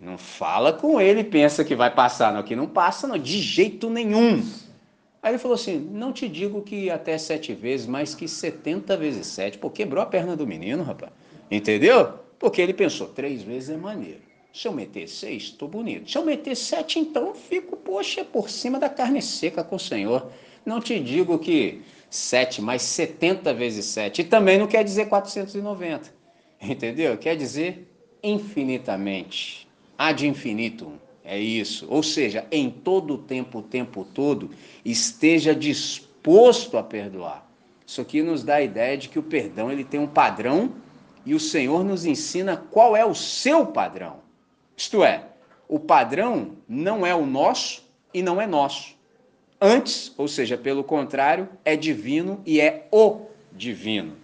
[0.00, 2.32] Não fala com ele e pensa que vai passar.
[2.32, 4.42] Não, que não passa, não, de jeito nenhum.
[5.22, 9.26] Aí ele falou assim: não te digo que até sete vezes, mas que setenta vezes
[9.26, 9.58] sete.
[9.58, 11.12] Pô, quebrou a perna do menino, rapaz.
[11.50, 12.14] Entendeu?
[12.38, 14.22] Porque ele pensou: três vezes é maneiro.
[14.52, 16.10] Se eu meter seis, estou bonito.
[16.10, 20.32] Se eu meter sete, então fico, poxa, por cima da carne seca com o Senhor.
[20.64, 24.22] Não te digo que sete, mas setenta vezes sete.
[24.22, 26.12] E também não quer dizer 490.
[26.60, 27.16] Entendeu?
[27.16, 27.86] Quer dizer
[28.22, 29.69] infinitamente
[30.00, 30.94] ad infinitum.
[31.22, 31.86] É isso.
[31.90, 34.50] Ou seja, em todo o tempo, o tempo todo,
[34.82, 37.46] esteja disposto a perdoar.
[37.86, 40.72] Isso aqui nos dá a ideia de que o perdão ele tem um padrão
[41.26, 44.20] e o Senhor nos ensina qual é o seu padrão.
[44.74, 45.26] Isto é,
[45.68, 47.84] o padrão não é o nosso
[48.14, 48.96] e não é nosso.
[49.60, 54.14] Antes, ou seja, pelo contrário, é divino e é o divino.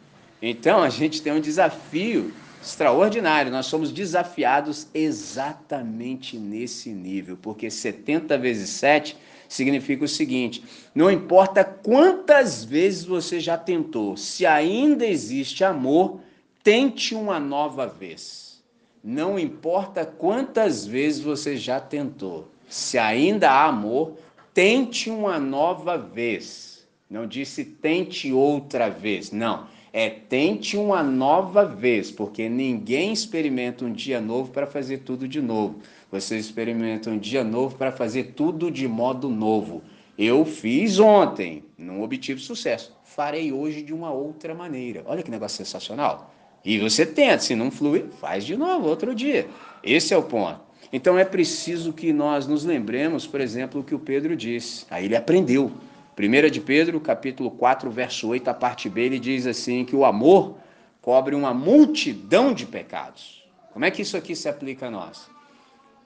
[0.41, 2.33] Então a gente tem um desafio
[2.67, 3.53] extraordinário.
[3.53, 9.17] Nós somos desafiados exatamente nesse nível, porque 70 vezes 7
[9.49, 10.65] significa o seguinte:
[10.95, 16.21] não importa quantas vezes você já tentou, se ainda existe amor,
[16.63, 18.63] tente uma nova vez.
[19.03, 24.17] Não importa quantas vezes você já tentou, se ainda há amor,
[24.53, 26.85] tente uma nova vez.
[27.09, 33.91] Não disse tente outra vez, não é tente uma nova vez, porque ninguém experimenta um
[33.91, 35.77] dia novo para fazer tudo de novo.
[36.13, 39.83] Você experimenta um dia novo para fazer tudo de modo novo.
[40.19, 42.95] Eu fiz ontem, não obtive sucesso.
[43.05, 45.03] Farei hoje de uma outra maneira.
[45.07, 46.31] Olha que negócio sensacional.
[46.63, 49.47] E você tenta, se não flui, faz de novo outro dia.
[49.83, 50.61] Esse é o ponto.
[50.93, 54.85] Então é preciso que nós nos lembremos, por exemplo, o que o Pedro disse.
[54.91, 55.73] Aí ele aprendeu.
[56.19, 60.05] 1 de Pedro, capítulo 4, verso 8, a parte B, ele diz assim que o
[60.05, 60.57] amor
[61.03, 63.45] cobre uma multidão de pecados.
[63.73, 65.29] Como é que isso aqui se aplica a nós?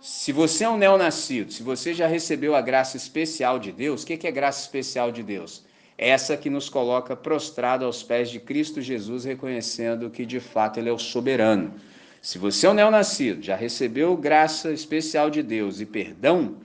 [0.00, 4.06] Se você é um neonascido, se você já recebeu a graça especial de Deus, o
[4.06, 5.64] que é graça especial de Deus?
[5.96, 10.88] Essa que nos coloca prostrado aos pés de Cristo Jesus, reconhecendo que de fato Ele
[10.88, 11.74] é o soberano.
[12.20, 16.56] Se você é um neonascido, já recebeu graça especial de Deus e perdão,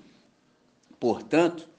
[1.00, 1.70] portanto,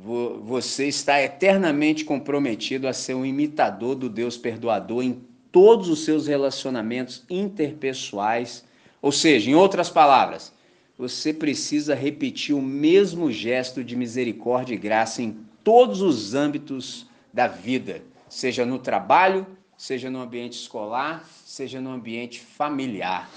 [0.00, 5.20] você está eternamente comprometido a ser um imitador do Deus perdoador em
[5.50, 8.64] todos os seus relacionamentos interpessoais.
[9.02, 10.52] Ou seja, em outras palavras,
[10.96, 17.48] você precisa repetir o mesmo gesto de misericórdia e graça em todos os âmbitos da
[17.48, 19.46] vida, seja no trabalho,
[19.76, 23.28] seja no ambiente escolar, seja no ambiente familiar.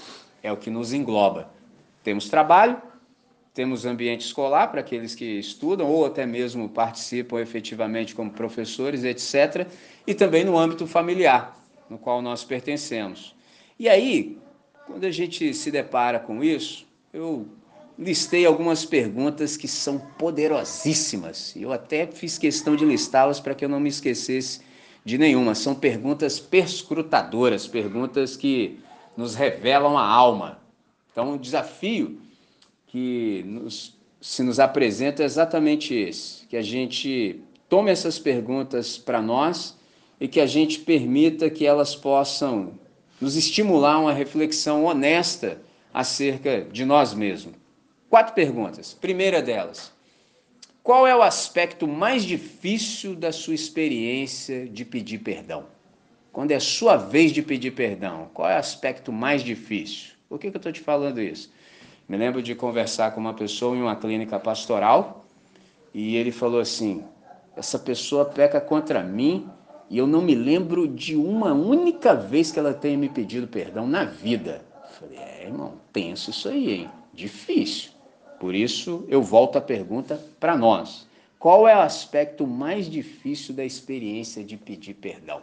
[0.42, 1.50] É o que nos engloba.
[2.02, 2.80] Temos trabalho,
[3.54, 9.66] temos ambiente escolar para aqueles que estudam ou até mesmo participam efetivamente como professores, etc.
[10.06, 13.34] E também no âmbito familiar, no qual nós pertencemos.
[13.78, 14.38] E aí,
[14.86, 17.46] quando a gente se depara com isso, eu
[17.98, 21.54] listei algumas perguntas que são poderosíssimas.
[21.54, 24.60] Eu até fiz questão de listá-las para que eu não me esquecesse
[25.04, 25.54] de nenhuma.
[25.54, 28.80] São perguntas perscrutadoras, perguntas que
[29.14, 30.58] nos revelam a alma.
[31.12, 32.18] Então, o desafio
[32.92, 39.22] que nos, se nos apresenta é exatamente esse: que a gente tome essas perguntas para
[39.22, 39.74] nós
[40.20, 42.78] e que a gente permita que elas possam
[43.18, 45.58] nos estimular uma reflexão honesta
[45.92, 47.54] acerca de nós mesmos.
[48.10, 48.92] Quatro perguntas.
[48.92, 49.90] Primeira delas:
[50.82, 55.64] qual é o aspecto mais difícil da sua experiência de pedir perdão?
[56.30, 60.12] Quando é a sua vez de pedir perdão, qual é o aspecto mais difícil?
[60.28, 61.50] Por que, que eu estou te falando isso?
[62.12, 65.24] Me lembro de conversar com uma pessoa em uma clínica pastoral
[65.94, 67.02] e ele falou assim:
[67.56, 69.48] essa pessoa peca contra mim
[69.88, 73.88] e eu não me lembro de uma única vez que ela tenha me pedido perdão
[73.88, 74.62] na vida.
[74.74, 76.90] Eu falei: é, irmão, pensa isso aí, hein?
[77.14, 77.92] Difícil.
[78.38, 81.08] Por isso, eu volto a pergunta para nós.
[81.38, 85.40] Qual é o aspecto mais difícil da experiência de pedir perdão?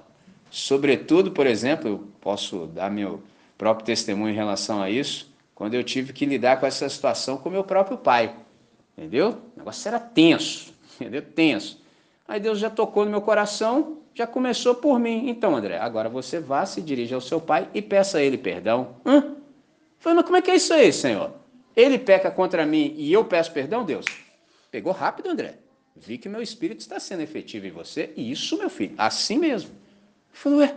[0.52, 3.24] Sobretudo, por exemplo, eu posso dar meu
[3.58, 5.29] próprio testemunho em relação a isso,
[5.60, 8.34] quando eu tive que lidar com essa situação com meu próprio pai.
[8.98, 9.42] Entendeu?
[9.56, 11.22] O negócio era tenso, entendeu?
[11.22, 11.82] Tenso.
[12.26, 15.28] Aí Deus já tocou no meu coração, já começou por mim.
[15.30, 18.96] Então, André, agora você vá, se dirija ao seu pai e peça a ele perdão.
[19.06, 19.36] Hã?
[19.98, 21.34] Falei, mas como é que é isso aí, Senhor?
[21.76, 24.06] Ele peca contra mim e eu peço perdão, Deus?
[24.72, 25.58] Pegou rápido, André.
[25.94, 28.14] Vi que meu espírito está sendo efetivo em você.
[28.16, 29.72] E isso, meu filho, assim mesmo.
[30.32, 30.76] Falei, ué,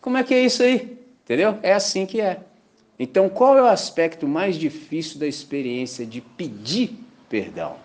[0.00, 0.96] como é que é isso aí?
[1.24, 1.58] Entendeu?
[1.62, 2.40] É assim que é.
[2.98, 7.76] Então, qual é o aspecto mais difícil da experiência de pedir perdão?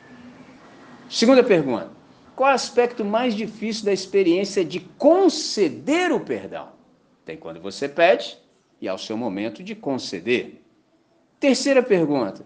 [1.09, 1.91] Segunda pergunta.
[2.35, 6.69] Qual é o aspecto mais difícil da experiência de conceder o perdão?
[7.23, 8.37] Tem quando você pede
[8.81, 10.61] e ao seu momento de conceder.
[11.39, 12.43] Terceira pergunta: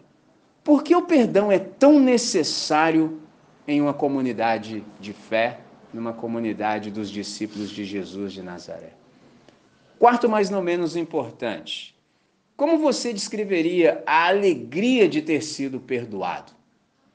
[0.63, 3.21] por que o perdão é tão necessário
[3.65, 5.61] em uma comunidade de fé,
[5.93, 8.91] numa comunidade dos discípulos de Jesus de Nazaré?
[9.97, 11.96] Quarto, mas não menos importante,
[12.57, 16.51] como você descreveria a alegria de ter sido perdoado?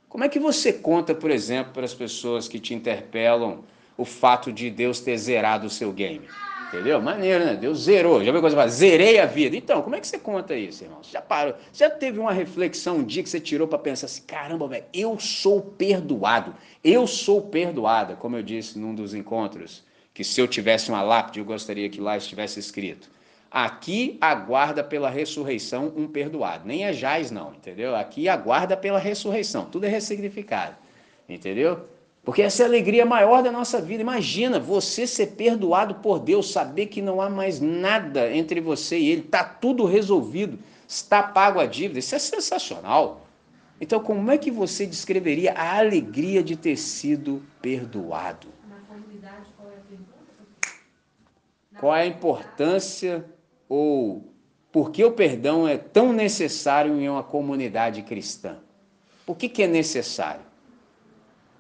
[0.09, 3.65] Como é que você conta, por exemplo, para as pessoas que te interpelam
[3.99, 6.29] o fato de Deus ter zerado o seu game?
[6.69, 7.03] Entendeu?
[7.03, 7.57] Maneiro, né?
[7.57, 8.25] Deus zerou.
[8.25, 9.57] Já viu coisa zerei a vida.
[9.57, 11.03] Então, como é que você conta isso, irmão?
[11.03, 11.55] Você já parou?
[11.73, 14.85] Você já teve uma reflexão um dia que você tirou para pensar assim: caramba, velho,
[14.95, 16.55] eu sou perdoado.
[16.85, 19.83] Eu sou perdoada, como eu disse num dos encontros,
[20.15, 23.11] que se eu tivesse uma lápide, eu gostaria que lá estivesse escrito.
[23.53, 26.67] Aqui aguarda pela ressurreição um perdoado.
[26.67, 27.95] Nem é jaz, não, entendeu?
[27.95, 29.67] Aqui aguarda pela ressurreição.
[29.67, 30.75] Tudo é ressignificado,
[31.29, 31.87] entendeu?
[32.25, 34.01] Porque essa é a alegria maior da nossa vida.
[34.01, 39.11] Imagina você ser perdoado por Deus, saber que não há mais nada entre você e
[39.11, 41.99] Ele, está tudo resolvido, está pago a dívida.
[41.99, 43.27] Isso é sensacional.
[43.79, 48.47] Então, como é que você descreveria a alegria de ter sido perdoado?
[48.67, 50.13] Na comunidade, qual é a pergunta?
[51.79, 53.27] Qual é a importância
[53.73, 54.35] ou
[54.71, 58.59] por que o perdão é tão necessário em uma comunidade cristã?
[59.25, 60.53] Por que, que é necessário?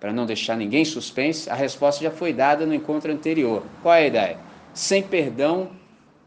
[0.02, 3.62] para não deixar ninguém suspense, a resposta já foi dada no encontro anterior.
[3.80, 4.38] Qual é a ideia?
[4.74, 5.70] Sem perdão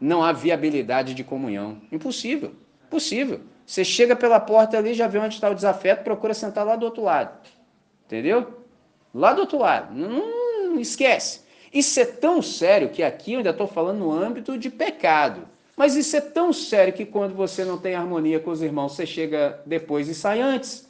[0.00, 1.82] não há viabilidade de comunhão.
[1.92, 2.52] Impossível.
[2.88, 3.42] Possível.
[3.66, 6.86] Você chega pela porta ali, já vê onde está o desafeto, procura sentar lá do
[6.86, 7.38] outro lado.
[8.06, 8.64] Entendeu?
[9.12, 9.94] Lá do outro lado.
[9.94, 11.42] Não, não esquece.
[11.70, 15.46] Isso é tão sério que aqui eu ainda estou falando no âmbito de pecado.
[15.76, 19.04] Mas isso é tão sério que quando você não tem harmonia com os irmãos, você
[19.04, 20.88] chega depois e sai antes.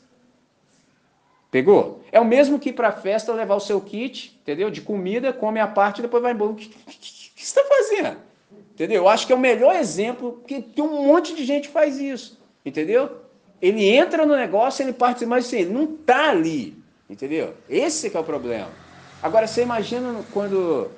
[1.50, 2.02] Pegou?
[2.12, 4.70] É o mesmo que ir para festa levar o seu kit, entendeu?
[4.70, 6.52] De comida, come a parte e depois vai embora.
[6.52, 8.18] O que, que, que você está fazendo?
[8.74, 9.02] Entendeu?
[9.02, 12.38] Eu acho que é o melhor exemplo, tem um monte de gente que faz isso.
[12.64, 13.22] Entendeu?
[13.60, 16.76] Ele entra no negócio, ele participa, mas assim, não está ali.
[17.08, 17.54] Entendeu?
[17.68, 18.68] Esse que é o problema.
[19.22, 20.90] Agora, você imagina quando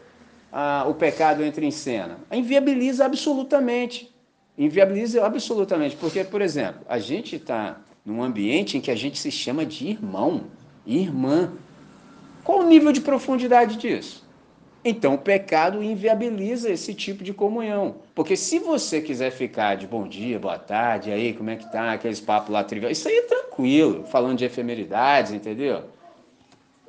[0.87, 2.19] o pecado entra em cena?
[2.33, 4.15] Inviabiliza absolutamente.
[4.57, 5.97] Inviabiliza absolutamente.
[5.97, 9.89] Porque, por exemplo, a gente está num ambiente em que a gente se chama de
[9.89, 10.45] irmão,
[10.87, 11.53] irmã.
[12.43, 14.27] Qual o nível de profundidade disso?
[14.85, 17.97] Então o pecado inviabiliza esse tipo de comunhão.
[18.15, 21.93] Porque se você quiser ficar de bom dia, boa tarde, aí, como é que tá,
[21.93, 25.85] aqueles papos lá trivial, isso aí é tranquilo, falando de efemeridades, entendeu?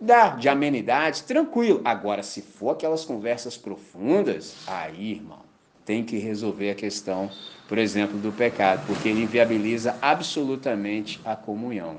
[0.02, 1.82] Dá, de amenidades, tranquilo.
[1.84, 5.41] Agora, se for aquelas conversas profundas, aí, irmão,
[5.86, 7.30] tem que resolver a questão,
[7.68, 11.97] por exemplo, do pecado, porque ele inviabiliza absolutamente a comunhão.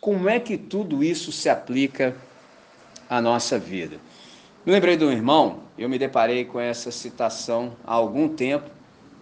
[0.00, 2.14] como é que tudo isso se aplica
[3.08, 3.98] à nossa vida?
[4.66, 8.70] Me lembrei de um irmão, eu me deparei com essa citação há algum tempo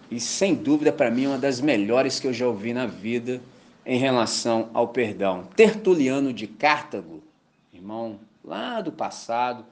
[0.09, 3.41] e sem dúvida para mim é uma das melhores que eu já ouvi na vida
[3.85, 5.47] em relação ao perdão.
[5.55, 7.20] Tertuliano de Cartago,
[8.43, 9.65] lá do passado,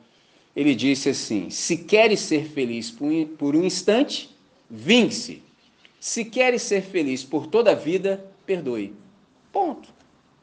[0.55, 4.35] ele disse assim: Se queres ser feliz por um instante,
[4.69, 5.43] vingue-se.
[5.99, 8.93] Se queres ser feliz por toda a vida, perdoe.
[9.51, 9.89] Ponto.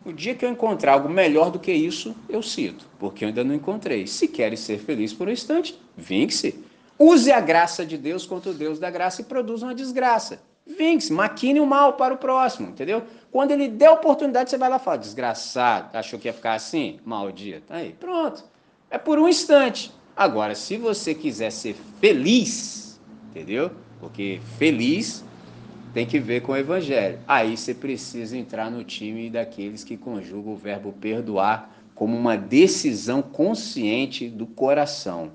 [0.05, 3.43] O dia que eu encontrar algo melhor do que isso, eu cito, porque eu ainda
[3.43, 4.07] não encontrei.
[4.07, 6.63] Se queres ser feliz por um instante, vingue-se.
[6.99, 10.41] Use a graça de Deus contra o Deus da graça e produza uma desgraça.
[10.67, 13.05] Vingue-se, maquine o mal para o próximo, entendeu?
[13.31, 16.55] Quando ele der a oportunidade, você vai lá e fala, desgraçado, achou que ia ficar
[16.55, 16.99] assim?
[17.05, 17.73] Maldito.
[17.73, 18.45] Aí, pronto.
[18.91, 19.93] É por um instante.
[20.17, 23.01] Agora, se você quiser ser feliz,
[23.31, 23.71] entendeu?
[24.01, 25.25] Porque feliz
[25.93, 27.19] tem que ver com o evangelho.
[27.29, 33.23] Aí você precisa entrar no time daqueles que conjugam o verbo perdoar como uma decisão
[33.23, 35.33] consciente do coração.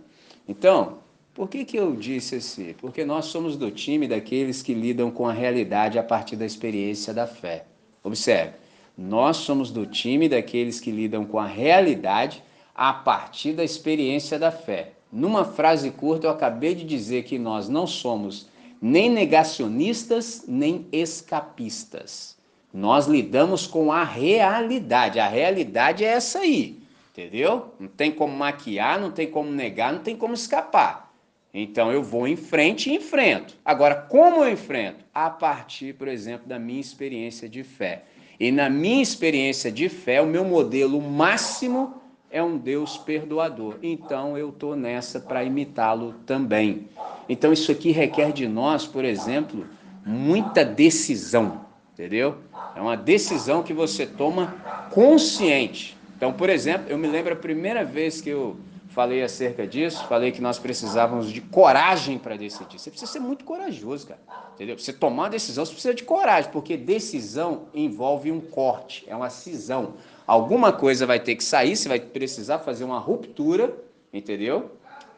[0.48, 1.00] Então,
[1.34, 2.76] por que, que eu disse assim?
[2.80, 7.14] Porque nós somos do time daqueles que lidam com a realidade a partir da experiência
[7.14, 7.66] da fé.
[8.04, 8.54] Observe,
[8.98, 12.44] nós somos do time daqueles que lidam com a realidade
[12.76, 14.94] a partir da experiência da fé.
[15.12, 18.50] Numa frase curta, eu acabei de dizer que nós não somos
[18.82, 22.38] nem negacionistas, nem escapistas.
[22.74, 25.20] Nós lidamos com a realidade.
[25.20, 27.74] A realidade é essa aí, entendeu?
[27.80, 31.11] Não tem como maquiar, não tem como negar, não tem como escapar.
[31.54, 33.58] Então eu vou em frente e enfrento.
[33.64, 35.04] Agora, como eu enfrento?
[35.14, 38.04] A partir, por exemplo, da minha experiência de fé.
[38.40, 43.76] E na minha experiência de fé, o meu modelo máximo é um Deus perdoador.
[43.84, 46.88] Então eu estou nessa para imitá-lo também.
[47.28, 49.68] Então isso aqui requer de nós, por exemplo,
[50.06, 52.38] muita decisão, entendeu?
[52.76, 54.56] É uma decisão que você toma
[54.90, 55.98] consciente.
[56.16, 58.56] Então, por exemplo, eu me lembro a primeira vez que eu
[58.92, 62.78] falei acerca disso, falei que nós precisávamos de coragem para decidir.
[62.78, 64.20] Você precisa ser muito corajoso, cara.
[64.54, 64.78] Entendeu?
[64.78, 69.30] Você tomar uma decisão, você precisa de coragem, porque decisão envolve um corte, é uma
[69.30, 69.94] cisão.
[70.28, 73.76] Alguma coisa vai ter que sair, você vai precisar fazer uma ruptura,
[74.14, 74.72] entendeu?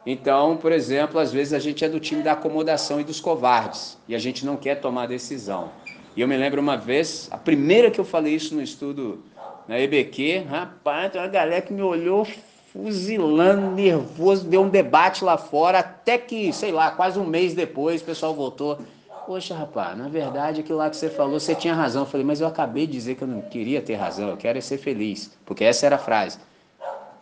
[0.06, 3.98] Então, por exemplo, às vezes a gente é do time da acomodação e dos covardes,
[4.06, 5.70] e a gente não quer tomar decisão.
[6.16, 9.24] E eu me lembro uma vez, a primeira que eu falei isso no estudo
[9.66, 12.26] na EBQ, rapaz, tem uma galera que me olhou
[12.74, 18.02] fuzilando, nervoso, deu um debate lá fora, até que, sei lá, quase um mês depois,
[18.02, 18.78] o pessoal voltou.
[19.24, 22.02] Poxa, rapaz, na verdade, aquilo lá que você falou, você tinha razão.
[22.02, 24.58] Eu falei, mas eu acabei de dizer que eu não queria ter razão, eu quero
[24.58, 25.30] é ser feliz.
[25.46, 26.38] Porque essa era a frase.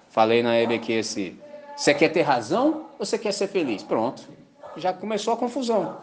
[0.09, 1.37] Falei na EBQ assim,
[1.77, 3.83] você quer ter razão ou você quer ser feliz?
[3.83, 4.23] Pronto,
[4.77, 5.97] já começou a confusão.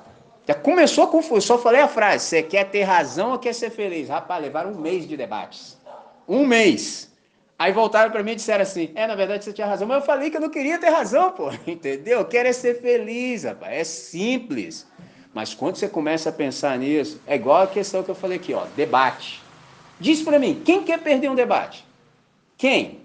[0.47, 3.69] Já começou a confusão, só falei a frase, você quer ter razão ou quer ser
[3.71, 4.09] feliz?
[4.09, 5.77] Rapaz, levaram um mês de debates.
[6.27, 7.08] Um mês.
[7.59, 10.05] Aí voltaram para mim e disseram assim: é, na verdade você tinha razão, mas eu
[10.05, 12.19] falei que eu não queria ter razão, pô, entendeu?
[12.19, 14.87] Eu quero é ser feliz, rapaz, é simples.
[15.33, 18.53] Mas quando você começa a pensar nisso, é igual a questão que eu falei aqui,
[18.53, 19.43] ó, debate.
[19.99, 21.85] Diz para mim, quem quer perder um debate?
[22.57, 23.01] Quem?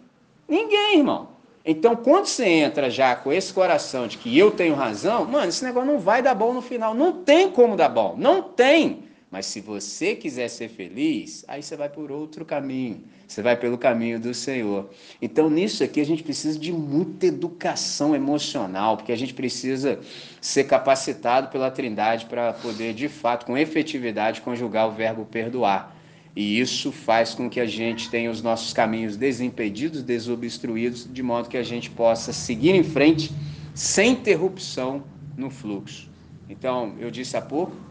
[0.49, 1.35] Ninguém, irmão.
[1.65, 5.65] Então, quando você entra já com esse coração de que eu tenho razão, mano, esse
[5.65, 6.95] negócio não vai dar bom no final.
[6.95, 8.15] Não tem como dar bom.
[8.17, 9.04] Não tem.
[9.35, 13.03] Mas se você quiser ser feliz, aí você vai por outro caminho.
[13.27, 14.89] Você vai pelo caminho do Senhor.
[15.21, 19.99] Então, nisso aqui, a gente precisa de muita educação emocional, porque a gente precisa
[20.41, 25.97] ser capacitado pela Trindade para poder, de fato, com efetividade, conjugar o verbo perdoar.
[26.37, 31.49] E isso faz com que a gente tenha os nossos caminhos desimpedidos, desobstruídos, de modo
[31.49, 33.33] que a gente possa seguir em frente
[33.75, 35.03] sem interrupção
[35.37, 36.09] no fluxo.
[36.49, 37.84] Então, eu disse há pouco,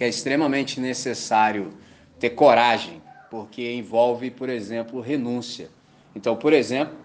[0.00, 1.74] que é extremamente necessário
[2.18, 5.68] ter coragem, porque envolve, por exemplo, renúncia.
[6.16, 6.96] Então, por exemplo,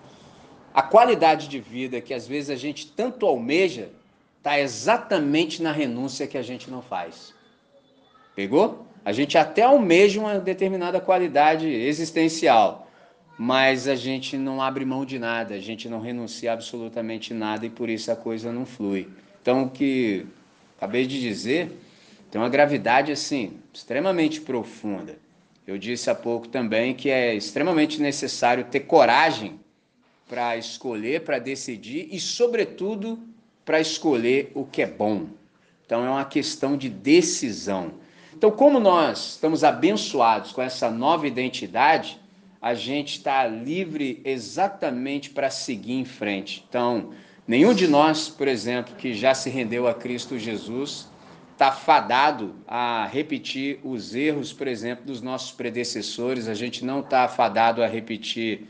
[0.73, 3.89] a qualidade de vida que às vezes a gente tanto almeja
[4.37, 7.33] está exatamente na renúncia que a gente não faz.
[8.33, 8.87] Pegou?
[9.03, 12.89] A gente até almeja uma determinada qualidade existencial,
[13.37, 17.69] mas a gente não abre mão de nada, a gente não renuncia absolutamente nada e
[17.69, 19.09] por isso a coisa não flui.
[19.41, 20.25] Então, o que
[20.77, 21.77] acabei de dizer
[22.35, 25.17] tem uma gravidade assim extremamente profunda.
[25.65, 29.57] Eu disse há pouco também que é extremamente necessário ter coragem
[30.27, 33.17] para escolher, para decidir e, sobretudo,
[33.63, 35.27] para escolher o que é bom.
[35.85, 37.93] Então, é uma questão de decisão.
[38.33, 42.19] Então, como nós estamos abençoados com essa nova identidade,
[42.61, 46.65] a gente está livre exatamente para seguir em frente.
[46.67, 47.11] Então,
[47.47, 51.07] nenhum de nós, por exemplo, que já se rendeu a Cristo Jesus,
[51.55, 57.29] está fadado a repetir os erros, por exemplo, dos nossos predecessores, a gente não está
[57.29, 58.67] fadado a repetir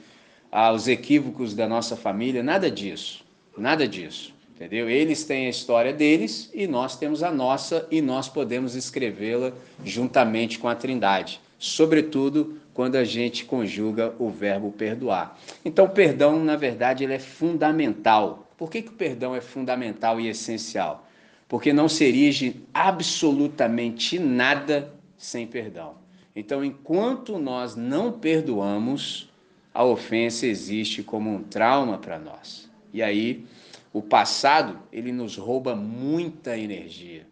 [0.51, 3.25] ah, os equívocos da nossa família, nada disso,
[3.57, 4.87] nada disso, entendeu?
[4.87, 9.51] Eles têm a história deles e nós temos a nossa e nós podemos escrevê-la
[9.83, 15.39] juntamente com a Trindade, sobretudo quando a gente conjuga o verbo perdoar.
[15.63, 18.47] Então, perdão, na verdade, ele é fundamental.
[18.55, 21.04] Por que, que o perdão é fundamental e essencial?
[21.47, 25.95] Porque não se erige absolutamente nada sem perdão.
[26.35, 29.29] Então, enquanto nós não perdoamos,
[29.73, 32.69] a ofensa existe como um trauma para nós.
[32.93, 33.45] E aí,
[33.93, 37.25] o passado, ele nos rouba muita energia.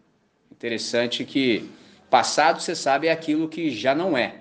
[0.50, 1.68] Interessante que
[2.08, 4.36] passado, você sabe, é aquilo que já não é.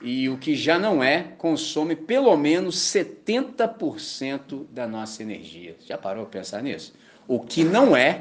[0.00, 5.76] E o que já não é consome pelo menos 70% da nossa energia.
[5.86, 6.94] Já parou para pensar nisso?
[7.28, 8.20] O que não é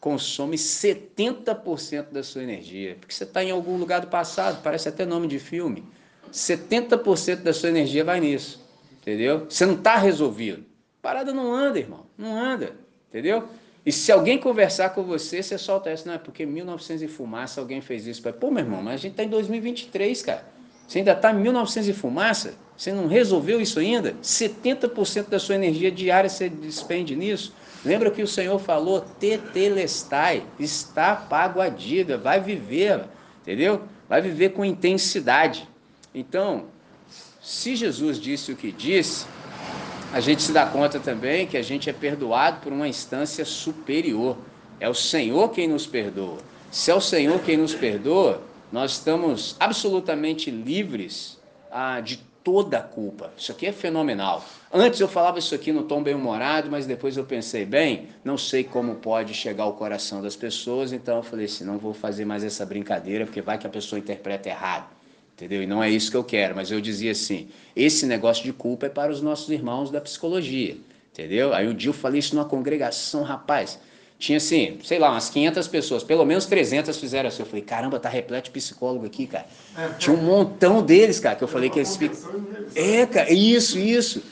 [0.00, 2.96] consome 70% da sua energia.
[3.00, 5.84] Porque você está em algum lugar do passado, parece até nome de filme.
[6.32, 8.64] 70% da sua energia vai nisso.
[9.00, 9.46] Entendeu?
[9.48, 10.64] Você não está resolvido.
[11.00, 12.06] Parada não anda, irmão.
[12.18, 12.74] Não anda.
[13.08, 13.48] Entendeu?
[13.84, 17.60] E se alguém conversar com você, você solta essa, não é porque 1900 e fumaça
[17.60, 18.20] alguém fez isso.
[18.32, 20.44] Pô, meu irmão, mas a gente está em 2023, cara.
[20.88, 22.54] Você ainda está em 1900 e fumaça?
[22.76, 24.14] Você não resolveu isso ainda?
[24.22, 27.54] 70% da sua energia diária você despende nisso.
[27.84, 33.04] Lembra que o Senhor falou, tetelestai, está pago a dívida, vai viver,
[33.42, 33.82] entendeu?
[34.08, 35.68] Vai viver com intensidade.
[36.14, 36.66] Então,
[37.40, 39.26] se Jesus disse o que disse,
[40.12, 44.36] a gente se dá conta também que a gente é perdoado por uma instância superior.
[44.80, 46.38] É o Senhor quem nos perdoa.
[46.70, 51.38] Se é o Senhor quem nos perdoa, nós estamos absolutamente livres
[51.70, 53.32] ah, de toda a culpa.
[53.36, 54.44] Isso aqui é fenomenal.
[54.76, 58.62] Antes eu falava isso aqui no tom bem-humorado, mas depois eu pensei, bem, não sei
[58.62, 62.44] como pode chegar ao coração das pessoas, então eu falei assim, não vou fazer mais
[62.44, 64.94] essa brincadeira, porque vai que a pessoa interpreta errado.
[65.34, 65.62] Entendeu?
[65.62, 68.86] E não é isso que eu quero, mas eu dizia assim: esse negócio de culpa
[68.86, 70.78] é para os nossos irmãos da psicologia.
[71.12, 71.52] Entendeu?
[71.52, 73.78] Aí um dia eu falei isso numa congregação, rapaz
[74.18, 77.42] tinha assim, sei lá, umas 500 pessoas, pelo menos 300 fizeram assim.
[77.42, 79.46] Eu falei, caramba, tá repleto de psicólogo aqui, cara.
[79.76, 81.98] É, tinha um montão deles, cara, que eu falei que eles
[82.74, 84.22] É, cara, isso, isso.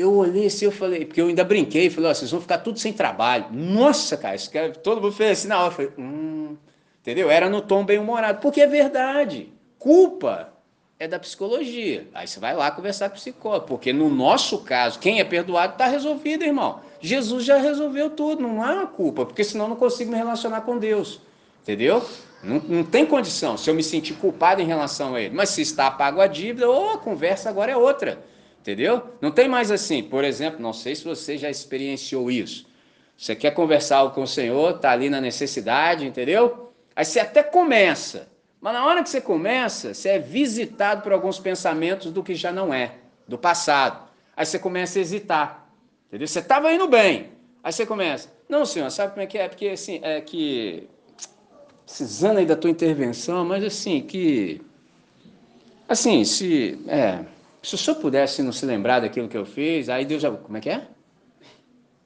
[0.00, 2.78] Eu olhei assim, eu falei, porque eu ainda brinquei, falei, ó, vocês vão ficar tudo
[2.78, 3.46] sem trabalho.
[3.52, 5.68] Nossa, cara, esse cara, todo mundo fez assim na hora.
[5.68, 6.56] Eu falei, hum,
[7.00, 7.30] entendeu?
[7.30, 9.52] Era no tom bem humorado, porque é verdade.
[9.78, 10.54] Culpa
[10.98, 12.08] é da psicologia.
[12.14, 15.74] Aí você vai lá conversar com o psicólogo, porque no nosso caso, quem é perdoado
[15.74, 16.80] está resolvido, irmão.
[16.98, 20.78] Jesus já resolveu tudo, não há culpa, porque senão eu não consigo me relacionar com
[20.78, 21.20] Deus.
[21.62, 22.02] Entendeu?
[22.42, 25.34] Não, não tem condição se eu me sentir culpado em relação a ele.
[25.34, 28.29] Mas se está pago a dívida, ou a conversa agora é outra.
[28.60, 29.14] Entendeu?
[29.20, 30.02] Não tem mais assim.
[30.02, 32.66] Por exemplo, não sei se você já experienciou isso.
[33.16, 36.72] Você quer conversar com o Senhor, está ali na necessidade, entendeu?
[36.94, 38.28] Aí você até começa.
[38.60, 42.52] Mas na hora que você começa, você é visitado por alguns pensamentos do que já
[42.52, 42.94] não é,
[43.26, 44.08] do passado.
[44.36, 45.70] Aí você começa a hesitar.
[46.08, 46.28] Entendeu?
[46.28, 47.30] Você estava indo bem.
[47.62, 48.30] Aí você começa.
[48.48, 49.48] Não, senhor, sabe como é que é?
[49.48, 50.88] Porque assim, é que.
[51.84, 54.60] Precisando aí da tua intervenção, mas assim, que.
[55.88, 56.78] Assim, se.
[56.88, 57.24] É,
[57.62, 60.30] se o senhor pudesse não se lembrar daquilo que eu fiz, aí Deus já.
[60.30, 60.86] Como é que é?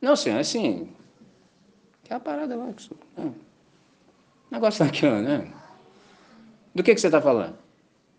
[0.00, 0.88] Não, senhor, assim.
[2.02, 2.72] Que é a parada lá.
[2.72, 3.30] Que é.
[4.50, 5.50] Negócio daquilo, né?
[6.74, 7.56] Do que, que você está falando?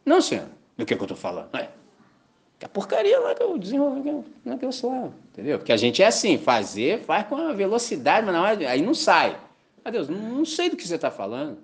[0.05, 0.47] Não, senhor.
[0.77, 1.53] Do que, que eu estou falando?
[1.55, 1.69] É.
[2.57, 5.11] Que a porcaria lá que eu desenvolvi naquele celular.
[5.31, 5.57] Entendeu?
[5.57, 8.93] Porque a gente é assim, fazer, faz com a velocidade, mas na hora, aí não
[8.93, 9.37] sai.
[9.83, 11.57] Meu Deus, não sei do que você está falando.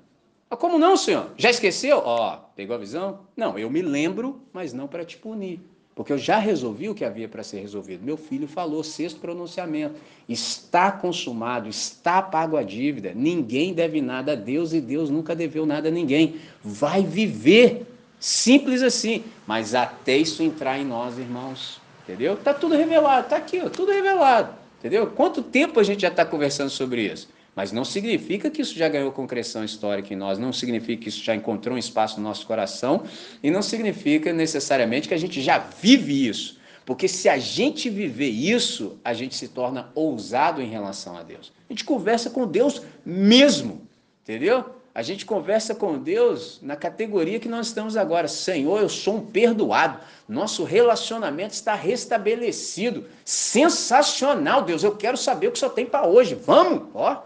[0.51, 1.31] Ah, como não, senhor?
[1.37, 2.01] Já esqueceu?
[2.03, 3.21] Ó, pegou a visão?
[3.37, 5.61] Não, eu me lembro, mas não para te punir.
[5.95, 8.03] Porque eu já resolvi o que havia para ser resolvido.
[8.03, 9.95] Meu filho falou, sexto pronunciamento.
[10.27, 13.13] Está consumado, está pago a dívida.
[13.15, 16.35] Ninguém deve nada a Deus e Deus nunca deveu nada a ninguém.
[16.61, 17.85] Vai viver.
[18.19, 19.23] Simples assim.
[19.47, 21.79] Mas até isso entrar em nós, irmãos.
[22.03, 22.33] Entendeu?
[22.33, 23.23] Está tudo revelado.
[23.23, 24.53] Está aqui, ó, tudo revelado.
[24.79, 25.07] Entendeu?
[25.07, 27.29] Quanto tempo a gente já está conversando sobre isso?
[27.55, 31.23] Mas não significa que isso já ganhou concreção histórica em nós, não significa que isso
[31.23, 33.03] já encontrou um espaço no nosso coração
[33.43, 36.59] e não significa necessariamente que a gente já vive isso.
[36.85, 41.51] Porque se a gente viver isso, a gente se torna ousado em relação a Deus.
[41.69, 43.87] A gente conversa com Deus mesmo,
[44.23, 44.65] entendeu?
[44.93, 48.27] A gente conversa com Deus na categoria que nós estamos agora.
[48.27, 49.99] Senhor, eu sou um perdoado.
[50.27, 53.05] Nosso relacionamento está restabelecido.
[53.23, 54.83] Sensacional, Deus.
[54.83, 56.35] Eu quero saber o que só tem para hoje.
[56.35, 57.23] Vamos, ó.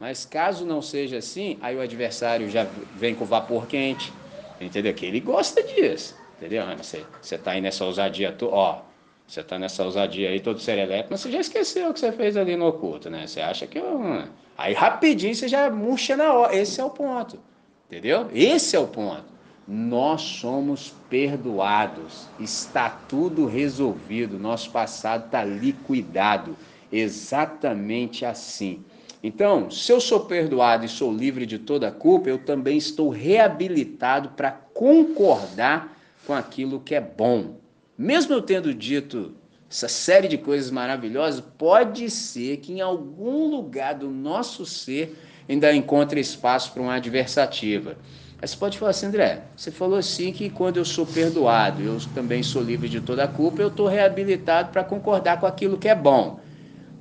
[0.00, 4.12] Mas caso não seja assim, aí o adversário já vem com vapor quente,
[4.60, 4.94] entendeu?
[4.94, 6.64] Que ele gosta disso, entendeu?
[7.20, 8.82] Você está aí nessa ousadia, ó,
[9.26, 12.36] Você está nessa ousadia aí, todo serelepe, mas você já esqueceu o que você fez
[12.36, 13.26] ali no oculto, né?
[13.26, 13.78] Você acha que.
[14.56, 16.56] Aí rapidinho você já murcha na hora.
[16.56, 17.38] Esse é o ponto.
[17.86, 18.28] Entendeu?
[18.32, 19.24] Esse é o ponto.
[19.66, 22.26] Nós somos perdoados.
[22.40, 24.38] Está tudo resolvido.
[24.38, 26.56] Nosso passado está liquidado.
[26.90, 28.82] Exatamente assim.
[29.22, 34.30] Então, se eu sou perdoado e sou livre de toda culpa, eu também estou reabilitado
[34.30, 35.96] para concordar
[36.26, 37.56] com aquilo que é bom.
[37.96, 39.34] Mesmo eu tendo dito
[39.70, 45.74] essa série de coisas maravilhosas, pode ser que em algum lugar do nosso ser ainda
[45.74, 47.96] encontre espaço para uma adversativa.
[48.40, 51.98] Aí você pode falar assim, André, você falou assim que quando eu sou perdoado, eu
[52.14, 55.88] também sou livre de toda a culpa, eu estou reabilitado para concordar com aquilo que
[55.88, 56.38] é bom.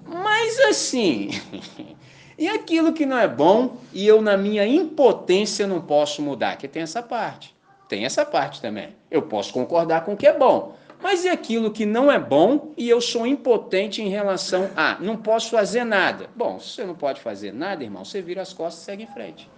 [0.04, 1.30] Mas assim,
[2.38, 6.58] e aquilo que não é bom e eu, na minha impotência, não posso mudar?
[6.58, 7.56] Que tem essa parte.
[7.90, 8.90] Tem essa parte também.
[9.10, 10.76] Eu posso concordar com o que é bom.
[11.02, 15.16] Mas e aquilo que não é bom e eu sou impotente em relação a não
[15.16, 16.30] posso fazer nada?
[16.36, 19.08] Bom, se você não pode fazer nada, irmão, você vira as costas e segue em
[19.08, 19.50] frente.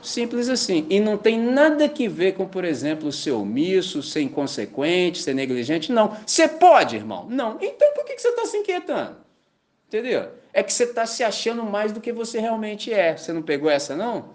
[0.00, 0.86] Simples assim.
[0.88, 5.92] E não tem nada que ver com, por exemplo, ser omisso, ser inconsequente, ser negligente.
[5.92, 6.16] Não.
[6.24, 7.26] Você pode, irmão?
[7.28, 7.58] Não.
[7.60, 9.16] Então por que você está se inquietando?
[9.88, 10.28] Entendeu?
[10.58, 13.16] É que você está se achando mais do que você realmente é.
[13.16, 14.30] Você não pegou essa, não?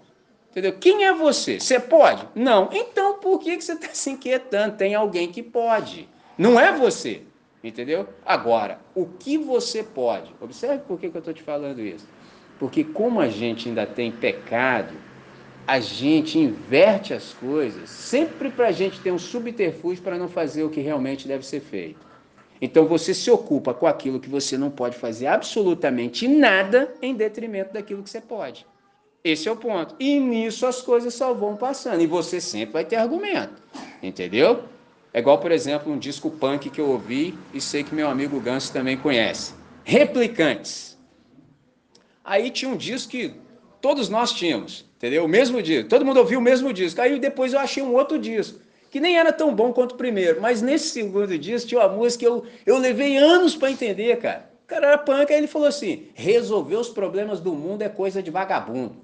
[0.50, 0.72] Entendeu?
[0.78, 1.60] Quem é você?
[1.60, 2.26] Você pode?
[2.34, 2.70] Não.
[2.72, 4.78] Então por que você está se inquietando?
[4.78, 6.08] Tem alguém que pode.
[6.38, 7.24] Não é você.
[7.62, 8.08] Entendeu?
[8.24, 10.34] Agora, o que você pode?
[10.40, 12.08] Observe por que, que eu estou te falando isso.
[12.58, 14.94] Porque como a gente ainda tem pecado,
[15.66, 20.62] a gente inverte as coisas sempre para a gente ter um subterfúgio para não fazer
[20.62, 22.13] o que realmente deve ser feito.
[22.64, 27.74] Então você se ocupa com aquilo que você não pode fazer absolutamente nada em detrimento
[27.74, 28.66] daquilo que você pode.
[29.22, 29.94] Esse é o ponto.
[30.00, 32.00] E nisso as coisas só vão passando.
[32.00, 33.62] E você sempre vai ter argumento.
[34.02, 34.62] Entendeu?
[35.12, 38.40] É igual, por exemplo, um disco punk que eu ouvi e sei que meu amigo
[38.40, 39.52] Ganso também conhece.
[39.84, 40.96] Replicantes.
[42.24, 43.34] Aí tinha um disco que
[43.78, 45.26] todos nós tínhamos, entendeu?
[45.26, 45.90] O mesmo disco.
[45.90, 46.98] Todo mundo ouviu o mesmo disco.
[46.98, 48.58] Aí depois eu achei um outro disco,
[48.94, 50.40] que nem era tão bom quanto o primeiro.
[50.40, 54.48] Mas nesse segundo disco tinha uma música que eu, eu levei anos para entender, cara.
[54.62, 58.22] O cara era punk, aí ele falou assim: resolver os problemas do mundo é coisa
[58.22, 58.94] de vagabundo.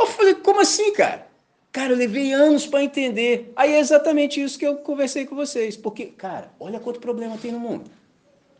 [0.00, 1.26] Eu falei, como assim, cara?
[1.70, 3.52] Cara, eu levei anos para entender.
[3.54, 5.76] Aí é exatamente isso que eu conversei com vocês.
[5.76, 7.90] Porque, cara, olha quanto problema tem no mundo.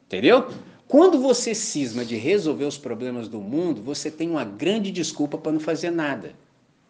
[0.05, 0.47] Entendeu?
[0.87, 5.53] Quando você cisma de resolver os problemas do mundo, você tem uma grande desculpa para
[5.53, 6.35] não fazer nada.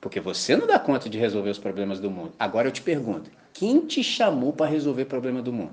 [0.06, 2.32] Porque você não dá conta de resolver os problemas do mundo.
[2.38, 5.72] Agora eu te pergunto: quem te chamou para resolver o problema do mundo?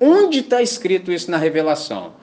[0.00, 2.14] Onde está escrito isso na revelação?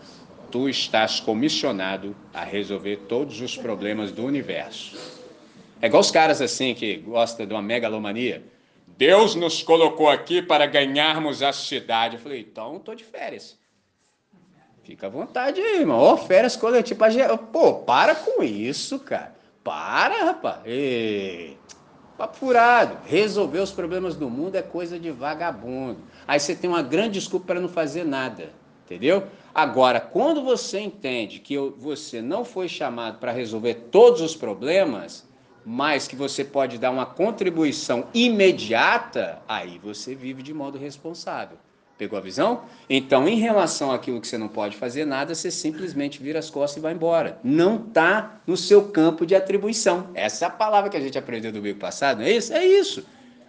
[0.50, 4.98] Tu estás comissionado a resolver todos os problemas do universo.
[5.80, 8.44] É igual os caras assim que gostam de uma megalomania.
[8.88, 12.16] Deus nos colocou aqui para ganharmos a cidade.
[12.16, 13.60] Eu falei, então estou de férias.
[14.84, 16.00] Fica à vontade aí, irmão.
[16.00, 17.14] Ó, férias coletivas.
[17.54, 19.40] Pô, para com isso, cara.
[19.64, 20.62] Para, rapaz.
[22.18, 22.98] Papo furado.
[23.06, 26.00] Resolver os problemas do mundo é coisa de vagabundo.
[26.28, 28.52] Aí você tem uma grande desculpa para não fazer nada.
[28.86, 29.24] Entendeu?
[29.56, 35.28] Agora, quando você entende que você não foi chamado para resolver todos os problemas,
[35.66, 41.58] mas que você pode dar uma contribuição imediata, aí você vive de modo responsável.
[41.98, 42.64] Pegou a visão?
[42.90, 46.78] Então, em relação àquilo que você não pode fazer nada, você simplesmente vira as costas
[46.78, 47.40] e vai embora.
[47.44, 50.10] Não está no seu campo de atribuição.
[50.14, 52.54] Essa é a palavra que a gente aprendeu do domingo passado, não é isso?
[52.54, 53.06] É isso.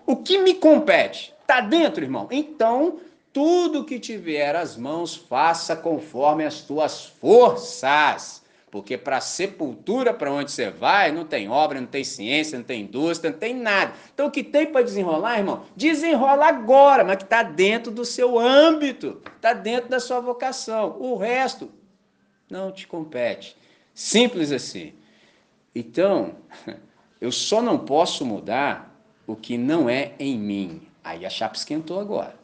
[0.07, 1.33] O que me compete?
[1.41, 2.29] Está dentro, irmão?
[2.31, 2.99] Então,
[3.33, 8.42] tudo que tiver as mãos, faça conforme as tuas forças.
[8.73, 12.81] Porque para sepultura, para onde você vai, não tem obra, não tem ciência, não tem
[12.81, 13.93] indústria, não tem nada.
[14.15, 15.67] Então o que tem para desenrolar, irmão?
[15.77, 20.97] Desenrola agora, mas que está dentro do seu âmbito, está dentro da sua vocação.
[20.99, 21.71] O resto
[22.51, 23.55] não te compete.
[23.93, 24.95] Simples assim.
[25.75, 26.37] Então,
[27.21, 30.81] eu só não posso mudar o que não é em mim.
[31.05, 32.37] Aí a chapa esquentou agora.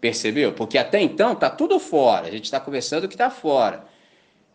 [0.00, 0.52] Percebeu?
[0.52, 2.28] Porque até então está tudo fora.
[2.28, 3.90] A gente está conversando o que está fora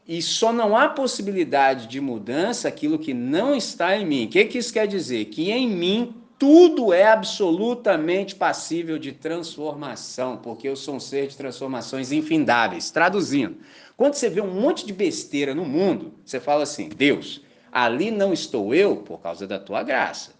[0.07, 4.25] e só não há possibilidade de mudança aquilo que não está em mim.
[4.25, 5.25] O que, que isso quer dizer?
[5.25, 11.35] Que em mim tudo é absolutamente passível de transformação, porque eu sou um ser de
[11.35, 12.89] transformações infindáveis.
[12.91, 13.57] Traduzindo,
[13.97, 17.41] quando você vê um monte de besteira no mundo, você fala assim: Deus,
[17.71, 20.37] ali não estou eu por causa da tua graça.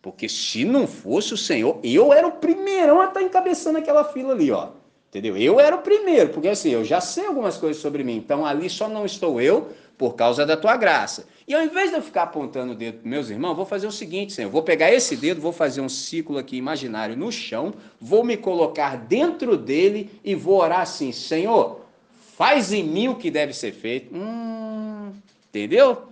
[0.00, 4.32] Porque se não fosse o Senhor, eu era o primeirão a estar encabeçando aquela fila
[4.32, 4.70] ali, ó.
[5.08, 5.36] Entendeu?
[5.38, 8.16] Eu era o primeiro, porque assim, eu já sei algumas coisas sobre mim.
[8.16, 11.26] Então ali só não estou eu por causa da tua graça.
[11.46, 13.92] E ao invés de eu ficar apontando o dedo para meus irmãos, vou fazer o
[13.92, 18.22] seguinte, Senhor, vou pegar esse dedo, vou fazer um ciclo aqui imaginário no chão, vou
[18.22, 21.80] me colocar dentro dele e vou orar assim, Senhor,
[22.36, 24.14] faz em mim o que deve ser feito.
[24.14, 25.10] Hum,
[25.48, 26.02] entendeu?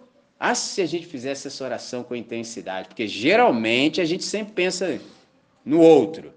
[0.41, 4.99] Ah, se a gente fizesse essa oração com intensidade, porque geralmente a gente sempre pensa
[5.65, 6.33] no outro.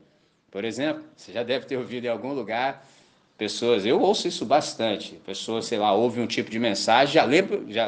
[0.52, 2.86] Por exemplo, você já deve ter ouvido em algum lugar
[3.38, 7.62] pessoas, eu ouço isso bastante, pessoas, sei lá, ouvem um tipo de mensagem, já, lembra,
[7.70, 7.88] já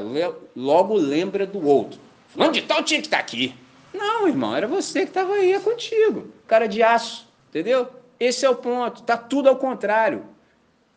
[0.55, 1.99] logo lembra do outro.
[2.30, 3.53] Fulano de tal tinha que estar tá aqui.
[3.93, 6.30] Não, irmão, era você que estava aí, é contigo.
[6.47, 7.86] Cara de aço, entendeu?
[8.18, 10.24] Esse é o ponto, tá tudo ao contrário.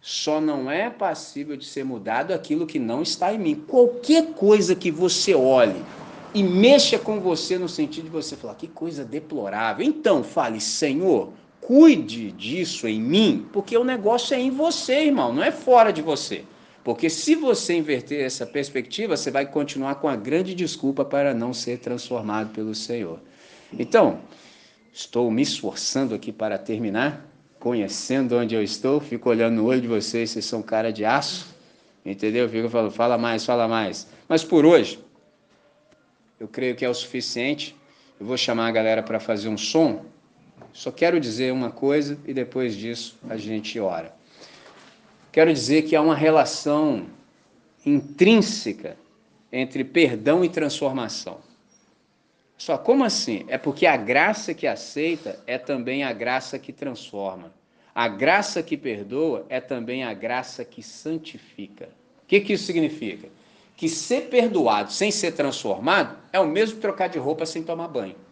[0.01, 3.55] Só não é passível de ser mudado aquilo que não está em mim.
[3.55, 5.83] Qualquer coisa que você olhe
[6.35, 9.85] e mexa com você no sentido de você falar, que coisa deplorável.
[9.85, 11.33] Então, fale, Senhor,
[11.67, 16.03] cuide disso em mim, porque o negócio é em você, irmão, não é fora de
[16.03, 16.45] você.
[16.85, 21.55] Porque se você inverter essa perspectiva, você vai continuar com a grande desculpa para não
[21.55, 23.19] ser transformado pelo Senhor.
[23.73, 24.21] Então,
[24.93, 29.89] estou me esforçando aqui para terminar conhecendo onde eu estou, fico olhando no olho de
[29.89, 31.47] vocês, vocês são cara de aço,
[32.05, 32.47] entendeu?
[32.47, 34.07] Fico falando, fala mais, fala mais.
[34.29, 35.03] Mas por hoje,
[36.39, 37.75] eu creio que é o suficiente.
[38.21, 40.05] Eu vou chamar a galera para fazer um som.
[40.75, 44.13] Só quero dizer uma coisa e depois disso a gente ora.
[45.31, 47.07] Quero dizer que há uma relação
[47.87, 48.97] intrínseca
[49.53, 51.39] entre perdão e transformação.
[52.59, 53.45] Só como assim?
[53.47, 57.53] É porque a graça que aceita é também a graça que transforma.
[57.95, 61.89] A graça que perdoa é também a graça que santifica.
[62.25, 63.29] O que, que isso significa?
[63.77, 68.24] Que ser perdoado sem ser transformado é o mesmo trocar de roupa sem tomar banho.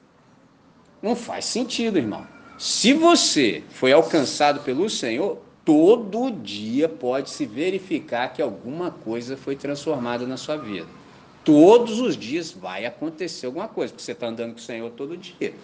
[1.02, 2.26] Não faz sentido, irmão.
[2.56, 9.56] Se você foi alcançado pelo Senhor, todo dia pode se verificar que alguma coisa foi
[9.56, 10.86] transformada na sua vida.
[11.44, 15.16] Todos os dias vai acontecer alguma coisa, porque você está andando com o Senhor todo
[15.16, 15.54] dia.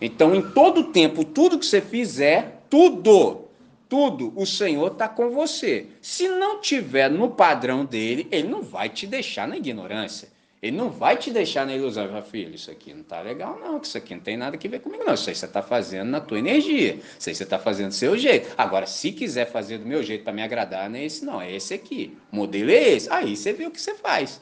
[0.00, 3.42] Então, em todo tempo, tudo que você fizer, tudo,
[3.88, 5.88] tudo, o Senhor está com você.
[6.00, 10.28] Se não tiver no padrão dele, ele não vai te deixar na ignorância.
[10.62, 12.08] Ele não vai te deixar na ilusão.
[12.08, 14.68] Fala, filho, isso aqui não está legal, não, que isso aqui não tem nada a
[14.68, 15.14] ver comigo, não.
[15.14, 16.98] Isso aí você está fazendo na tua energia.
[17.18, 18.52] Isso aí você está fazendo do seu jeito.
[18.56, 21.40] Agora, se quiser fazer do meu jeito para me agradar, não é esse, não.
[21.40, 22.16] É esse aqui.
[22.32, 23.10] O modelo é esse.
[23.10, 24.40] Aí você vê o que você faz.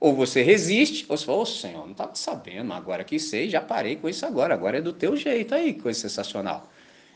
[0.00, 3.48] Ou você resiste, ou você fala, ô oh, Senhor, não estava sabendo, agora que sei,
[3.48, 6.68] já parei com isso agora, agora é do teu jeito aí, coisa sensacional.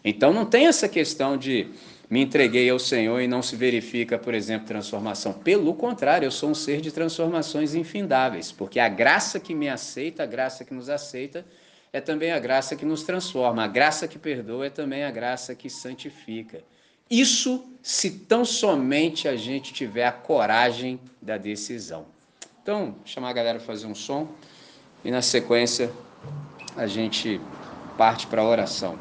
[0.05, 1.67] Então não tem essa questão de
[2.09, 5.33] me entreguei ao Senhor e não se verifica, por exemplo, transformação.
[5.33, 10.23] Pelo contrário, eu sou um ser de transformações infindáveis, porque a graça que me aceita,
[10.23, 11.45] a graça que nos aceita,
[11.93, 13.65] é também a graça que nos transforma.
[13.65, 16.63] A graça que perdoa é também a graça que santifica.
[17.11, 22.07] Isso se tão somente a gente tiver a coragem da decisão.
[22.63, 24.29] Então, chamar a galera para fazer um som
[25.05, 25.91] e na sequência
[26.77, 27.41] a gente
[27.97, 28.99] parte para a oração.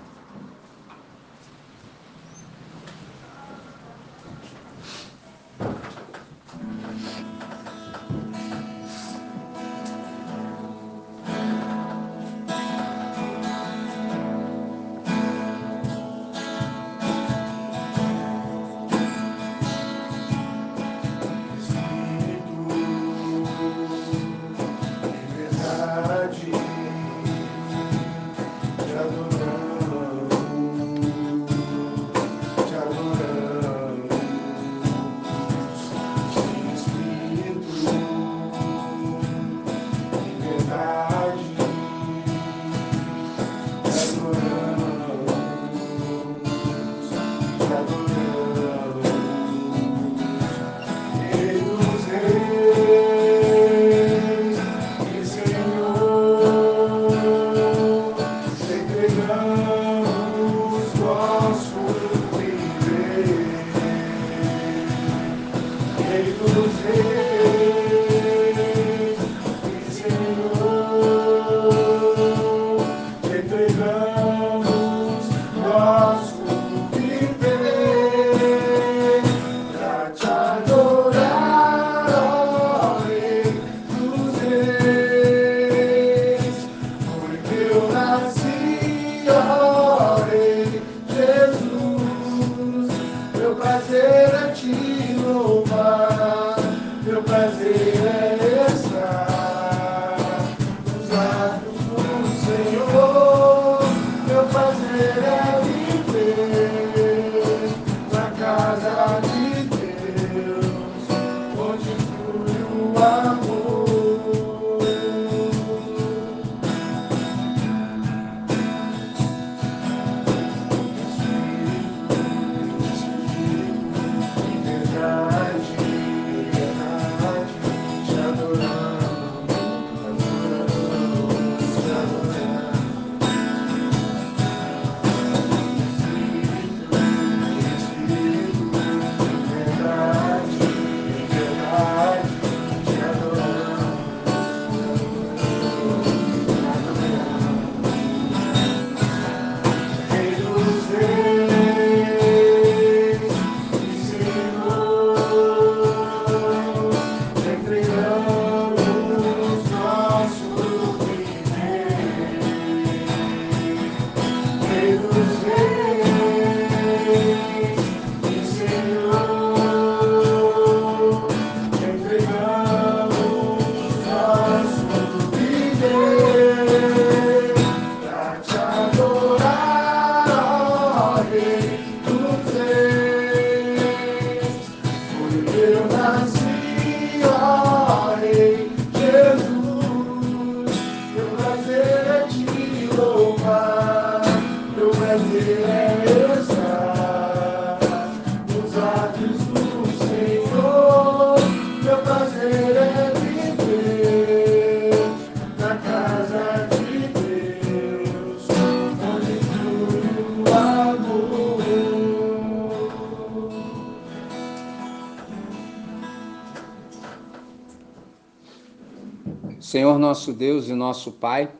[220.15, 221.51] Nosso Deus e nosso Pai,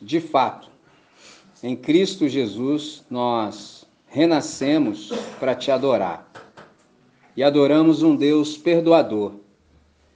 [0.00, 0.70] de fato,
[1.60, 6.30] em Cristo Jesus nós renascemos para te adorar.
[7.36, 9.32] E adoramos um Deus perdoador.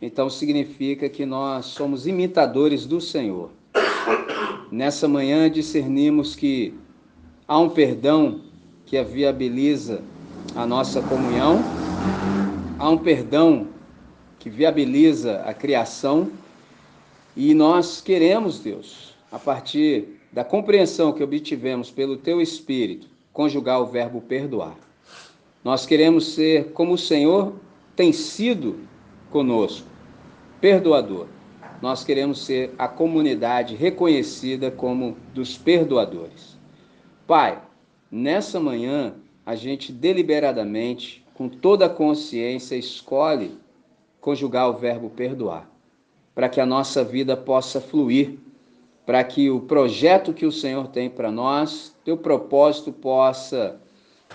[0.00, 3.50] Então significa que nós somos imitadores do Senhor.
[4.70, 6.74] Nessa manhã discernimos que
[7.48, 8.42] há um perdão
[8.84, 10.00] que viabiliza
[10.54, 11.58] a nossa comunhão,
[12.78, 13.66] há um perdão
[14.38, 16.30] que viabiliza a criação
[17.36, 23.86] e nós queremos, Deus, a partir da compreensão que obtivemos pelo Teu Espírito, conjugar o
[23.86, 24.74] verbo perdoar.
[25.62, 27.52] Nós queremos ser como o Senhor
[27.94, 28.80] tem sido
[29.30, 29.86] conosco,
[30.62, 31.26] perdoador.
[31.82, 36.56] Nós queremos ser a comunidade reconhecida como dos perdoadores.
[37.26, 37.60] Pai,
[38.10, 39.14] nessa manhã,
[39.44, 43.58] a gente deliberadamente, com toda a consciência, escolhe
[44.22, 45.75] conjugar o verbo perdoar
[46.36, 48.38] para que a nossa vida possa fluir,
[49.06, 53.80] para que o projeto que o Senhor tem para nós, teu propósito possa,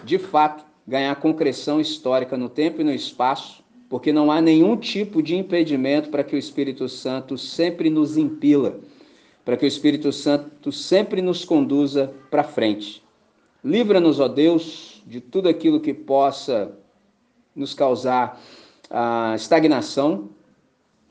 [0.04, 5.22] de fato, ganhar concreção histórica no tempo e no espaço, porque não há nenhum tipo
[5.22, 8.80] de impedimento para que o Espírito Santo sempre nos impila,
[9.45, 13.04] para que o Espírito Santo sempre nos conduza para frente.
[13.64, 16.76] Livra-nos, ó Deus, de tudo aquilo que possa
[17.56, 18.41] nos causar
[18.89, 20.30] a estagnação,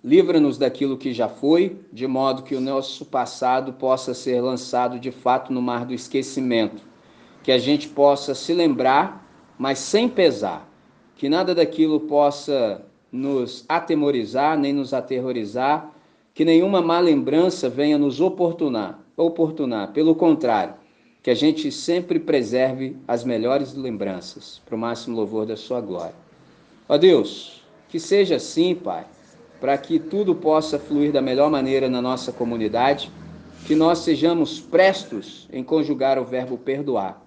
[0.03, 5.11] Livra-nos daquilo que já foi, de modo que o nosso passado possa ser lançado de
[5.11, 6.82] fato no mar do esquecimento.
[7.42, 9.26] Que a gente possa se lembrar,
[9.59, 10.66] mas sem pesar.
[11.16, 12.82] Que nada daquilo possa
[13.12, 15.92] nos atemorizar, nem nos aterrorizar.
[16.32, 18.98] Que nenhuma má lembrança venha nos oportunar.
[19.18, 19.92] oportunar.
[19.92, 20.74] Pelo contrário,
[21.22, 26.14] que a gente sempre preserve as melhores lembranças, para o máximo louvor da sua glória.
[26.88, 29.05] Ó Deus, que seja assim, Pai
[29.61, 33.11] para que tudo possa fluir da melhor maneira na nossa comunidade,
[33.66, 37.22] que nós sejamos prestos em conjugar o verbo perdoar.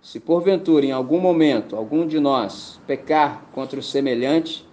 [0.00, 4.64] Se porventura, em algum momento, algum de nós pecar contra o semelhante,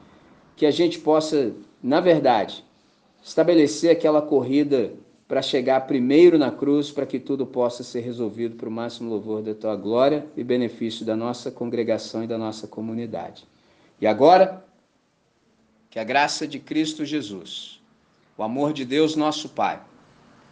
[0.55, 2.63] que a gente possa, na verdade,
[3.23, 4.93] estabelecer aquela corrida
[5.27, 9.41] para chegar primeiro na cruz, para que tudo possa ser resolvido para o máximo louvor
[9.41, 13.45] da tua glória e benefício da nossa congregação e da nossa comunidade.
[14.01, 14.61] E agora,
[15.91, 17.79] que a graça de Cristo Jesus,
[18.37, 19.79] o amor de Deus nosso Pai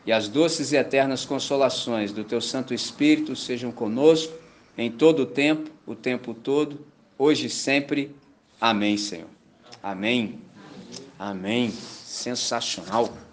[0.06, 4.34] e as doces e eternas consolações do Teu Santo Espírito sejam conosco
[4.78, 6.86] em todo o tempo, o tempo todo,
[7.18, 8.16] hoje e sempre.
[8.60, 9.30] Amém, Senhor.
[9.82, 10.42] Amém.
[11.18, 11.72] Amém.
[11.72, 13.29] Sensacional.